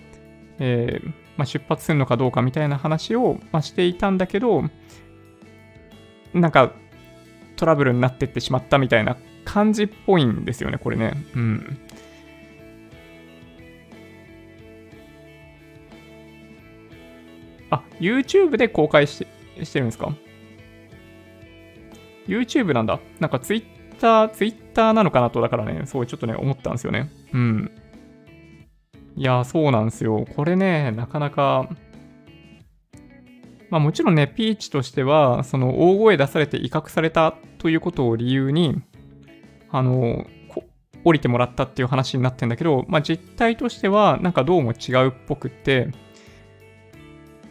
[0.58, 1.06] えー、
[1.36, 4.64] まあ、出発するのかどうかみたいな話を、まあ、していたんだけど、
[6.32, 6.72] なんか、
[7.56, 9.16] トラブルになってってしまったみたいな
[9.48, 11.14] 感じっぽいんですよね、これね。
[11.34, 11.78] うん。
[17.70, 19.26] あ、YouTube で公開し
[19.62, 20.14] してるんですか
[22.26, 23.00] ?YouTube なんだ。
[23.20, 27.10] なんか Twitter、Twitter なのかなと、だからね、そうちょっとね、思ったんですよね。
[27.32, 27.70] うん。
[29.16, 30.26] いや、そうなんですよ。
[30.36, 31.70] これね、なかなか、
[33.70, 38.82] まあもちろんね、ピーチとしては、その大声出されて威嚇されたということを理由に、
[39.70, 40.26] あの、
[41.04, 45.88] 降りてもらったっていう話になってんだけど、まあ実態としては、なんかどうも違うっぽくって、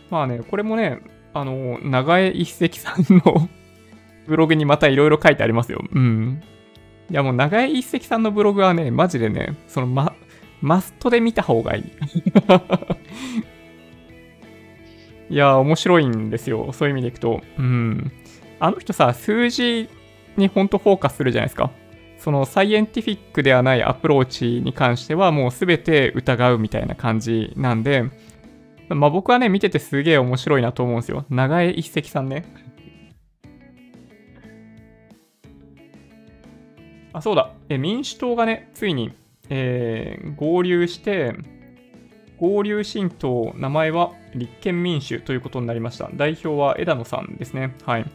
[0.09, 0.99] まあね、これもね、
[1.33, 3.49] あの、長江一石さんの
[4.27, 5.83] ブログにまたいろいろ書いてありますよ。
[5.91, 6.41] うん。
[7.09, 10.13] いやもう長江一石さんのブログはね、マジでね、そのま、
[10.61, 11.83] マストで見た方がいい。
[15.29, 16.71] いや、面白いんですよ。
[16.73, 17.41] そういう意味でいくと。
[17.57, 18.11] うん。
[18.59, 19.89] あの人さ、数字
[20.35, 21.69] にほんとフォーカスするじゃないですか。
[22.27, 28.03] そのサイエンティフィックではないアプローチに関してはもう全て疑うみたいな感じなんで、
[28.89, 31.23] まあ僕はね、見ててすげえ面白いなと思うんですよ。
[31.29, 32.43] 長江一石さんね。
[37.13, 37.53] あ、そうだ。
[37.69, 39.13] え、民主党がね、ついに、
[39.47, 41.33] えー、合流して、
[42.41, 46.09] 合流新党、名前は立憲民主ということになりました。
[46.13, 47.73] 代表は枝野さんですね。
[47.85, 48.05] はい。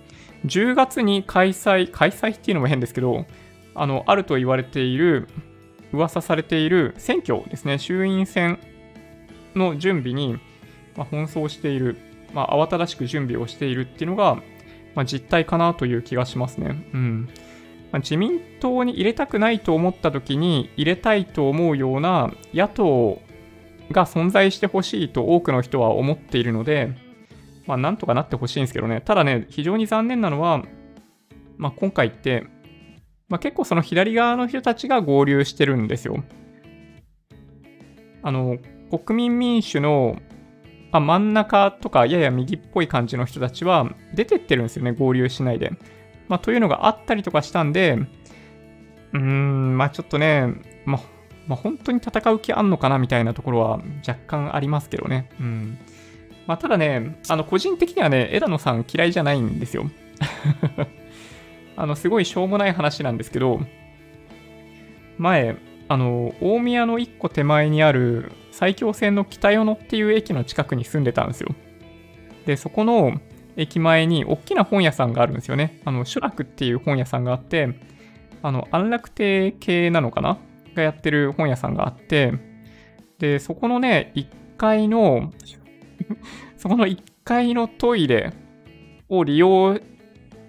[0.45, 3.25] 10月に開催、開催っていうのも変ですけど、
[3.75, 5.29] あの、あると言われている、
[5.93, 8.59] 噂されている選挙ですね、衆院選
[9.55, 10.39] の準備に、
[10.97, 11.97] ま、奔走している、
[12.33, 14.37] まあ、慌ただしく準備をしているっていうのが、
[14.95, 16.89] まあ、実態かなという気がしますね。
[16.95, 17.29] うん。
[17.93, 23.21] まあ、自民党に入れたくないと思った時に入れたいと思うような野党
[23.91, 26.95] が存在してほしいと多くの人は思っているので、
[27.67, 29.03] まあ、なんとかなってほしいんですけどね。
[29.03, 30.65] ただね、非常に残念なのは、
[31.59, 32.47] まあ、今回って、
[33.33, 36.23] まあ、結構その左側の人たちが合流してるんですよ。
[38.23, 38.59] あの、
[38.91, 40.19] 国民民主の、
[40.91, 45.73] まあ、真ん中とかやや右っぽい感じの人たちは出てってるんですよね、合流しないで。
[46.29, 47.93] まあ、というのがあったりとかしたんで、
[49.15, 50.49] うーん、まあちょっとね、
[50.85, 51.01] まあ
[51.47, 55.31] まあ、本当に戦う気あんのかなみたいなところは若干ありますけどね。
[55.41, 55.79] うん。
[56.47, 59.91] まあ、ただね、あの、個人的にはね、枝野さん嫌いじゃないんですよ。
[61.83, 63.61] あの、すごいしょうもない話なんですけど、
[65.19, 65.57] 前、
[65.89, 71.49] あの、大宮の一個手前にある埼京線の北与野っていう駅の近くに住んでたんですよ。
[72.47, 73.21] で、そこの
[73.57, 75.81] 駅前に大きな本屋さんがあるんですよね。
[75.85, 77.75] あの、シュラクっていう本屋さんがあって、
[78.45, 80.39] あの、安楽亭系なのかな？
[80.77, 82.33] がやってる本屋さんがあって、
[83.19, 85.33] で、そこのね、1階の
[86.57, 88.33] そこの1階のトイレ
[89.09, 89.81] を利用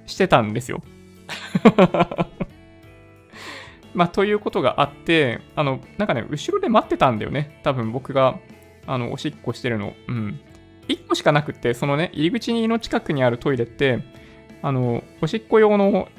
[0.06, 0.84] してたんですよ。
[3.94, 7.60] まあ、ということがあって、あの、なんかね、後ろで待ってたんだよね。
[7.64, 8.40] 多分僕が、
[8.88, 9.94] あの、おしっこしてるの。
[10.08, 10.40] うん。
[10.88, 14.00] 1個しかなくって、そのね、入り口の近くにあるトイレって、
[14.62, 16.10] あの、おしっこ用の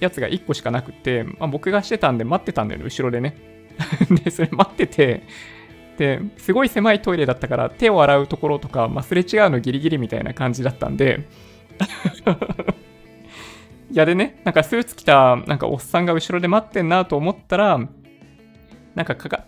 [0.00, 3.36] やつが1個しかなくて、まあ、僕がしてたんで待ってたんだよね、後ろでね。
[4.24, 5.22] で、それ待ってて、
[5.98, 11.28] で、すごい狭いトイレだったから手を洗うところとか、まあ、すれ違うのギリギリみたいな感じだったんで
[13.96, 17.78] やでね、なんかスーツ着たなんかおっさんが後ろで待ってんなと思ったら、
[18.94, 19.46] なんかかか、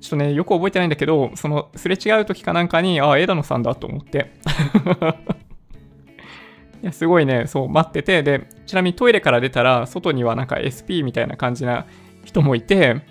[0.00, 4.32] ちょっとね、よく覚えてないんだけど、そのすれ違う時かなんかに、ああ、枝野さんだと思って。
[6.82, 11.86] いや、すごいね、そう、待ってて、で、ちなみにトイレから出たら、外にはなんか SP みたいな感じな
[12.24, 13.02] 人もいて、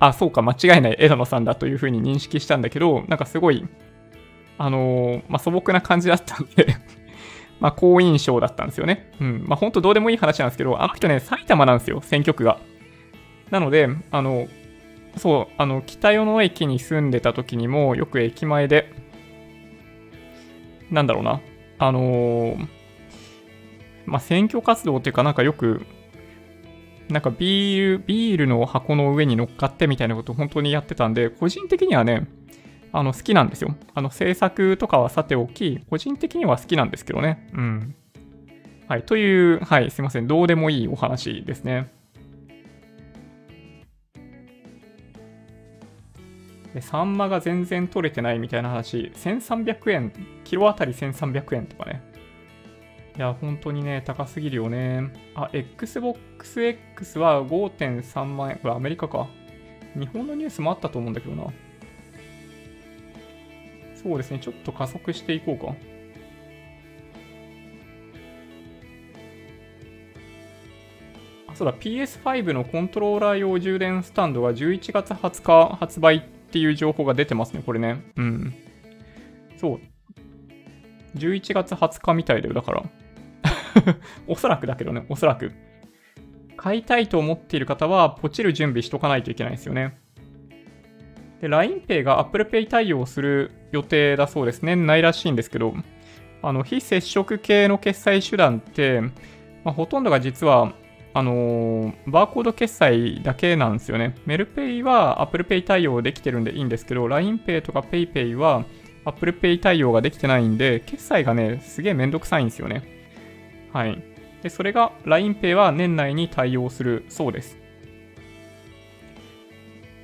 [0.00, 3.64] あ、そうか、間違いない枝野さんだというふうに認識したんだけど、なんかすごい、
[4.58, 6.76] あのー、まあ、素朴な感じだったんで。
[7.62, 9.12] まあ、好印象だったんですよね。
[9.20, 9.44] うん。
[9.46, 12.58] まあ、ほんとどうでもいい話なんですけど、あの人ね、埼玉なんですよ、選挙区が。
[13.50, 14.48] なので、あの、
[15.16, 18.92] そう、あの、北与野駅に住んでた時にも、よく駅前で、
[20.90, 21.40] なんだろうな、
[21.78, 22.68] あのー
[24.06, 25.86] まあ、選挙活動っていうかなんかよく、
[27.08, 32.26] なんかビール、ビールの箱の上に乗っかってみたいなことを本当にやってたんで、個人的にはね、
[32.92, 33.74] あの好きなんですよ。
[33.94, 37.48] あの制作とかはさておき、個人的には好きなんですけどね。
[37.54, 37.94] うん。
[38.86, 39.02] はい。
[39.02, 40.26] という、はい、すいません。
[40.26, 41.90] どうでもいいお話ですね。
[46.74, 50.12] で、サンマが全然取れてないみたいな話、1300円、
[50.44, 52.02] キロあたり1300円とかね。
[53.16, 55.12] いや、本当にね、高すぎるよね。
[55.34, 58.56] あ、Xbox X は5.3万円。
[58.58, 59.28] これアメリカか。
[59.94, 61.44] 日本のニュースもあったと思うんだけどな。
[64.02, 65.74] そうですね、ちょっと加速していこうか。
[71.46, 78.02] あ、そうだ、PS5 のコントローラー用充電スタンドが11月20日発売っていう情報が出てますね、これね。
[78.16, 78.54] うん。
[79.56, 79.80] そう。
[81.16, 82.82] 11月20日みたいだよ、だから。
[84.26, 85.52] おそらくだけどね、おそらく。
[86.56, 90.01] 買いたいと思っている方は、ポチる準備しとかないといけないですよね。
[91.42, 94.62] で、LINEPay が Apple Pay 対応する予定だそうです。
[94.62, 95.74] 年内らしいんですけど、
[96.40, 99.00] あの非接触系の決済手段って、
[99.64, 100.72] まあ、ほとんどが実は
[101.14, 104.16] あのー、バーコード決済だけなんですよね。
[104.24, 108.64] メルペイは Apple Pay 対応できてるんでいいんですけど、LINEPay とか PayPay は
[109.04, 112.82] Apple Pay 対応ができてないんで、決済がね、すげえめんどくさいんですよね。
[113.72, 114.02] はい。
[114.42, 117.58] で、それが LINEPay は年内に対応するそうです。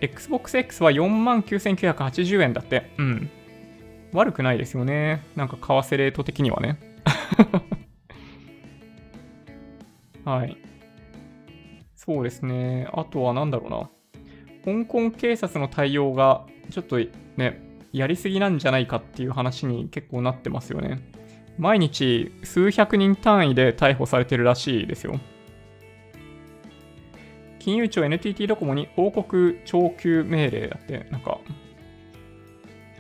[0.01, 2.91] Xbox X は49,980円だって。
[2.99, 3.31] うん。
[4.13, 5.23] 悪くないですよね。
[5.37, 6.79] なんか為替レート的にはね。
[10.25, 10.57] はい。
[11.95, 12.89] そうですね。
[12.93, 13.91] あとは何だろうな。
[14.65, 16.99] 香港警察の対応がちょっと
[17.37, 17.61] ね、
[17.93, 21.01] やりすぎなんじゃないかっていう話に結構なってますよね。
[21.59, 25.19] 毎日数百人単位で逮捕されてるらしいですよ。
[27.69, 31.39] 金融庁 NTT ドコモに報告徴求命令だって、なんか、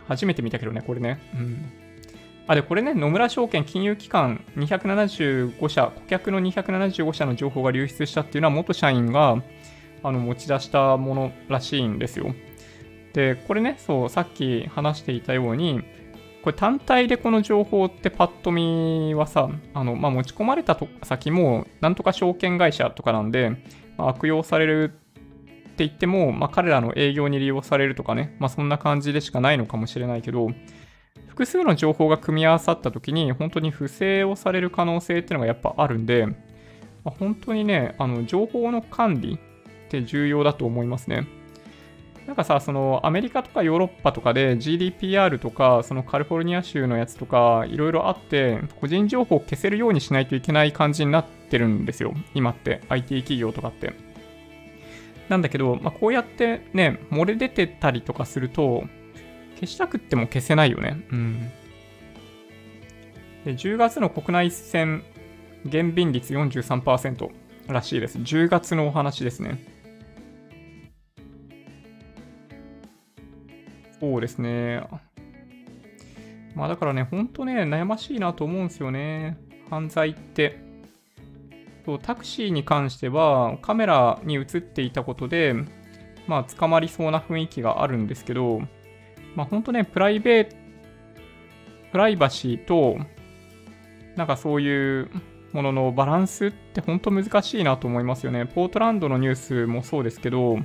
[0.07, 1.19] 初めて見たけどね、これね。
[1.33, 1.73] うん。
[2.47, 9.43] あ、で、これね、野村証券金融機関275社、顧客の275社の情報が流出したっていうのは、元社員が
[10.03, 12.35] あの持ち出したものらしいんですよ。
[13.15, 15.81] で、これね、そう、さっき話していたように、
[16.43, 23.57] これ単体でこの情報ってパッと見はさ、あの、まあ、持ち込まれた先も、なんとか証券会社とかなんで、
[23.99, 30.49] ま、悪用されるって言っても、まあ、彼らの営業に利用されるとかね、まあ、そんな感じでしかないのかもしれないけど、
[31.29, 36.35] 複数の情報が組み合わさった時に本当に不正をされる可能性っていうのがやっぱあるんで、ま
[37.07, 39.39] あ、本当にね、あの情報の管理
[39.87, 41.29] って重要だと思いますね。
[42.27, 52.15] なんかさ、そのアメリカとかヨーロッパとかで GDPR とか、そのカリフォルニア州のやつとか、いろいろあって、個人情報を消せるようにしないといけない感じになってるんですよ。
[52.35, 53.93] 今って、IT 企業とかって。
[55.29, 58.85] なんだけど、まあ、こうやってね、漏れ出てたりとかすると、
[59.55, 61.05] 消したくっても消せないよね。
[61.11, 61.51] うん。
[63.45, 65.03] で10月の国内線
[65.65, 67.29] 減便率43%
[67.69, 68.19] らしいです。
[68.19, 69.65] 10月のお話ですね。
[74.01, 74.83] そうですね。
[76.55, 79.39] まあだからね、ほんとね、悩ましいなと思うんですよね。
[79.71, 80.68] 犯罪って。
[81.89, 85.55] そうタクシーに関しては、カメラに映っていたことで、
[86.27, 88.61] まあ捕まりそうな雰囲気があるんですけど、
[89.35, 90.57] まあ、ほんとね、プライベート、
[91.91, 92.99] プライバシーと、
[94.17, 95.09] なんかそういう
[95.55, 98.45] もののバランスって本当難しいなと思いますよね。
[98.45, 100.65] ポートランドのニュースもそうですけど、ま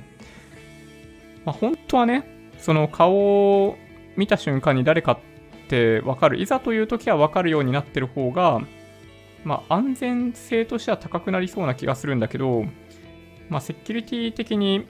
[1.46, 3.14] あ、本当はね、その顔
[3.64, 3.78] を
[4.18, 5.18] 見た瞬間に誰かっ
[5.70, 6.42] てわかる。
[6.42, 8.60] いざという時はわかるようになってる方が、
[9.44, 12.64] まあ、安全性としては高くなりそうな気がするんだけど、
[13.48, 14.86] まあ、セキュリティ的に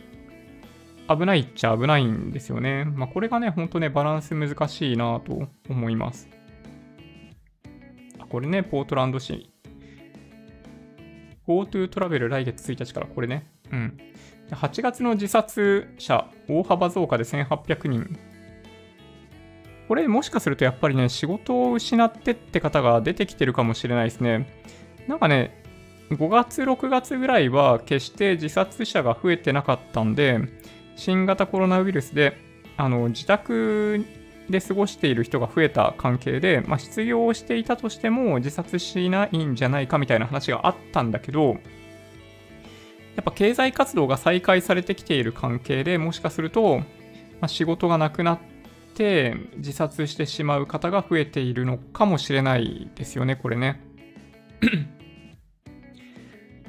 [1.09, 2.85] 危ないっちゃ危ないんですよね。
[2.85, 6.29] まあ、これがね、ほんとね、バランス難しいなと思います。
[8.31, 9.51] これね、ポートランド市。
[11.47, 13.51] GoTo トラベル来月1日からこれね。
[13.71, 13.99] うん。
[14.51, 18.19] 8月の自殺者、大幅増加で1800人。
[19.89, 24.49] これもしかするとやっぱりね、仕事を失ってって方が出てきてるかもしれないですね。
[25.07, 25.63] なんかね、
[26.11, 30.41] 5月、6月ぐらいは決して自殺者が増えてなかったんで、
[30.97, 32.37] 新型コロナウイルスで
[32.77, 34.05] あの自宅
[34.49, 41.59] で過ごしている人が増えた関係で、まあ、失業をしていたとしても自殺しないんじゃないかみたいな話があったんだけど、
[43.17, 46.85] やっぱ経済活動が再開されてきている関係でもしかすると、ま
[47.43, 48.54] あ、仕事がなくなって
[48.95, 53.81] て自殺してしまう方が増えているのかもしれないですよね、これね。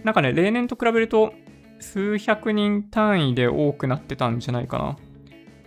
[0.03, 1.33] なんかね、例年と比べると
[1.79, 4.97] 数百人単位で多くなってたんじゃないかな。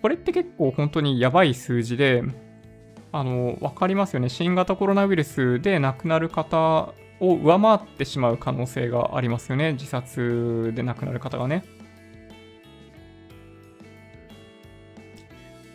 [0.02, 2.22] これって結構本当にやばい数字で、
[3.12, 4.28] あの、わかりますよね。
[4.28, 9.72] 新型コロナウイルスで亡くなる方を上回ってしまう可能性がありますよね。
[9.72, 11.64] 自殺で亡くなる方がね。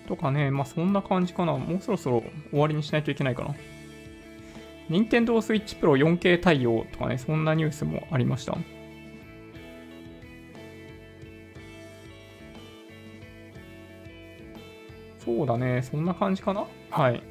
[0.07, 1.53] とかね、まあそんな感じかな。
[1.53, 3.55] もうそろそろ終わりにしないといけないかな。
[4.89, 8.57] 任天堂 switch Pro 4K 対応とかね、そんなニュースもありました。
[15.23, 15.81] そうだね。
[15.83, 17.23] そんな感じかなはい。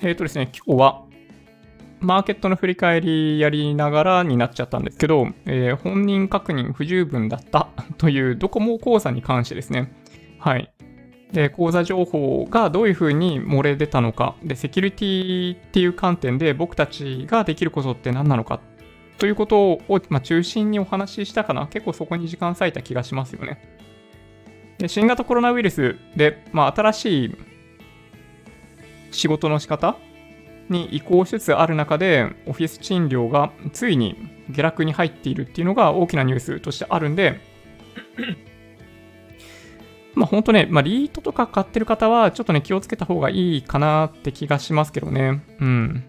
[0.00, 1.05] えっ、ー、とですね、今日は、
[2.00, 7.68] マーケットの振り返りやりながらになっちゃったんですけど、えー、本人確認不十分だった
[7.98, 9.92] というドコモ口座に関してですね。
[10.38, 10.70] はい。
[11.32, 18.60] で、口座情報がどういうふうに漏れ出たのか、で、セキュリティっていう観点で僕たちができることって何なのか
[19.18, 21.66] ということを、まあ、中心にお話ししたかな。
[21.66, 23.76] 結構そこに時間割いた気がしますよね。
[24.78, 27.36] で新型コロナウイルスで、まあ、新しい
[29.10, 29.96] 仕事の仕方
[30.68, 34.16] に移行しつつある中で、オフィス賃料がついに
[34.50, 37.40] 下落に入っているっていうのが大きなニュースとしてあるんで、
[40.14, 45.42] まあ本当ね、まあリートとか買ってる方はちょっとね気をつけた方がいいかなって気がしますけどね。
[45.60, 46.04] うん。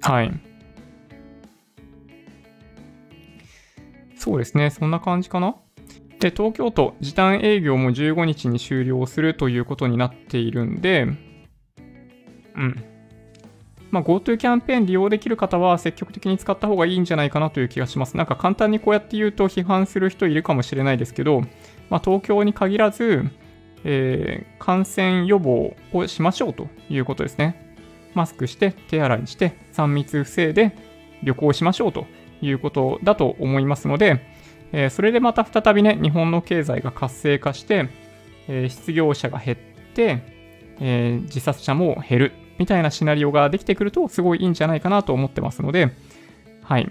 [0.00, 0.32] はい。
[4.16, 5.56] そうですね、そんな感じかな。
[6.20, 11.08] で、東京都時短営業も15日に終了するということになっているんで、
[12.54, 12.91] うん。
[13.92, 18.16] まあ、GoTo キャンペーン利用できる方は積極的に使った方がいいんじゃないかなという気がします。
[18.16, 21.42] なんか簡単にこうやって言うと批判する人いるかもしれないですけど、
[21.90, 23.30] まあ、東京に限らず、
[23.84, 27.76] えー、感染予防をしましょうということですね。
[28.14, 30.74] マスクして、手洗いして、3密防いで
[31.22, 32.06] 旅行しましょうと
[32.40, 34.24] いうことだと思いますので、
[34.72, 37.90] えー、それでまた再びね、日本の経済が活性化して、
[38.48, 39.58] えー、失業者が減っ
[39.94, 40.22] て、
[40.80, 45.92] え、自殺者も減るみたいなシナリオができてくるとすごいいいんじゃないかなと思ってますので、
[46.62, 46.88] はい。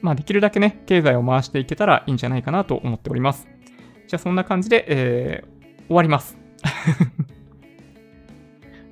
[0.00, 3.46] まあ、できるだけね、経済を回していけたらいいんじゃないかなと思っております。
[4.08, 6.36] じゃあ、そんな感じで、えー、終わります。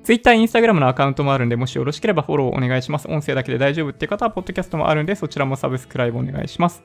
[0.03, 3.07] Twitter、Instagram のアカウントもあるんで、もしよろしければフォローお願いします。
[3.07, 6.83] 音声だけで大丈夫っていう方は、ポッドキャストもあるんで、そちらもサブスクライブお願いします。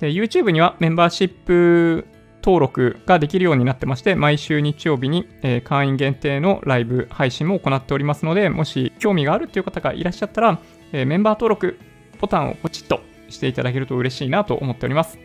[0.00, 2.06] で YouTube にはメンバーシップ
[2.42, 10.58] 登録ができるようになってまして、毎週日曜日に、え、会員限定のライブ配信も行っておりますので、もし興味があるという方がいらっしゃったら、
[10.92, 11.78] え、メンバー登録
[12.20, 15.18] ボタンをポチッとしていただけると嬉しいなと思っております。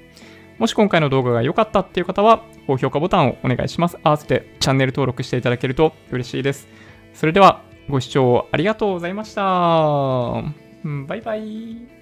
[0.58, 3.98] もし今回の動画が良かったっていう方は、高評価ボタンをお願いします。
[4.04, 6.68] 合わせてチャンネル登録していただけると嬉しいです。
[7.14, 9.42] それでは、ご視聴ありがとうございました。
[9.42, 11.95] バイバイ。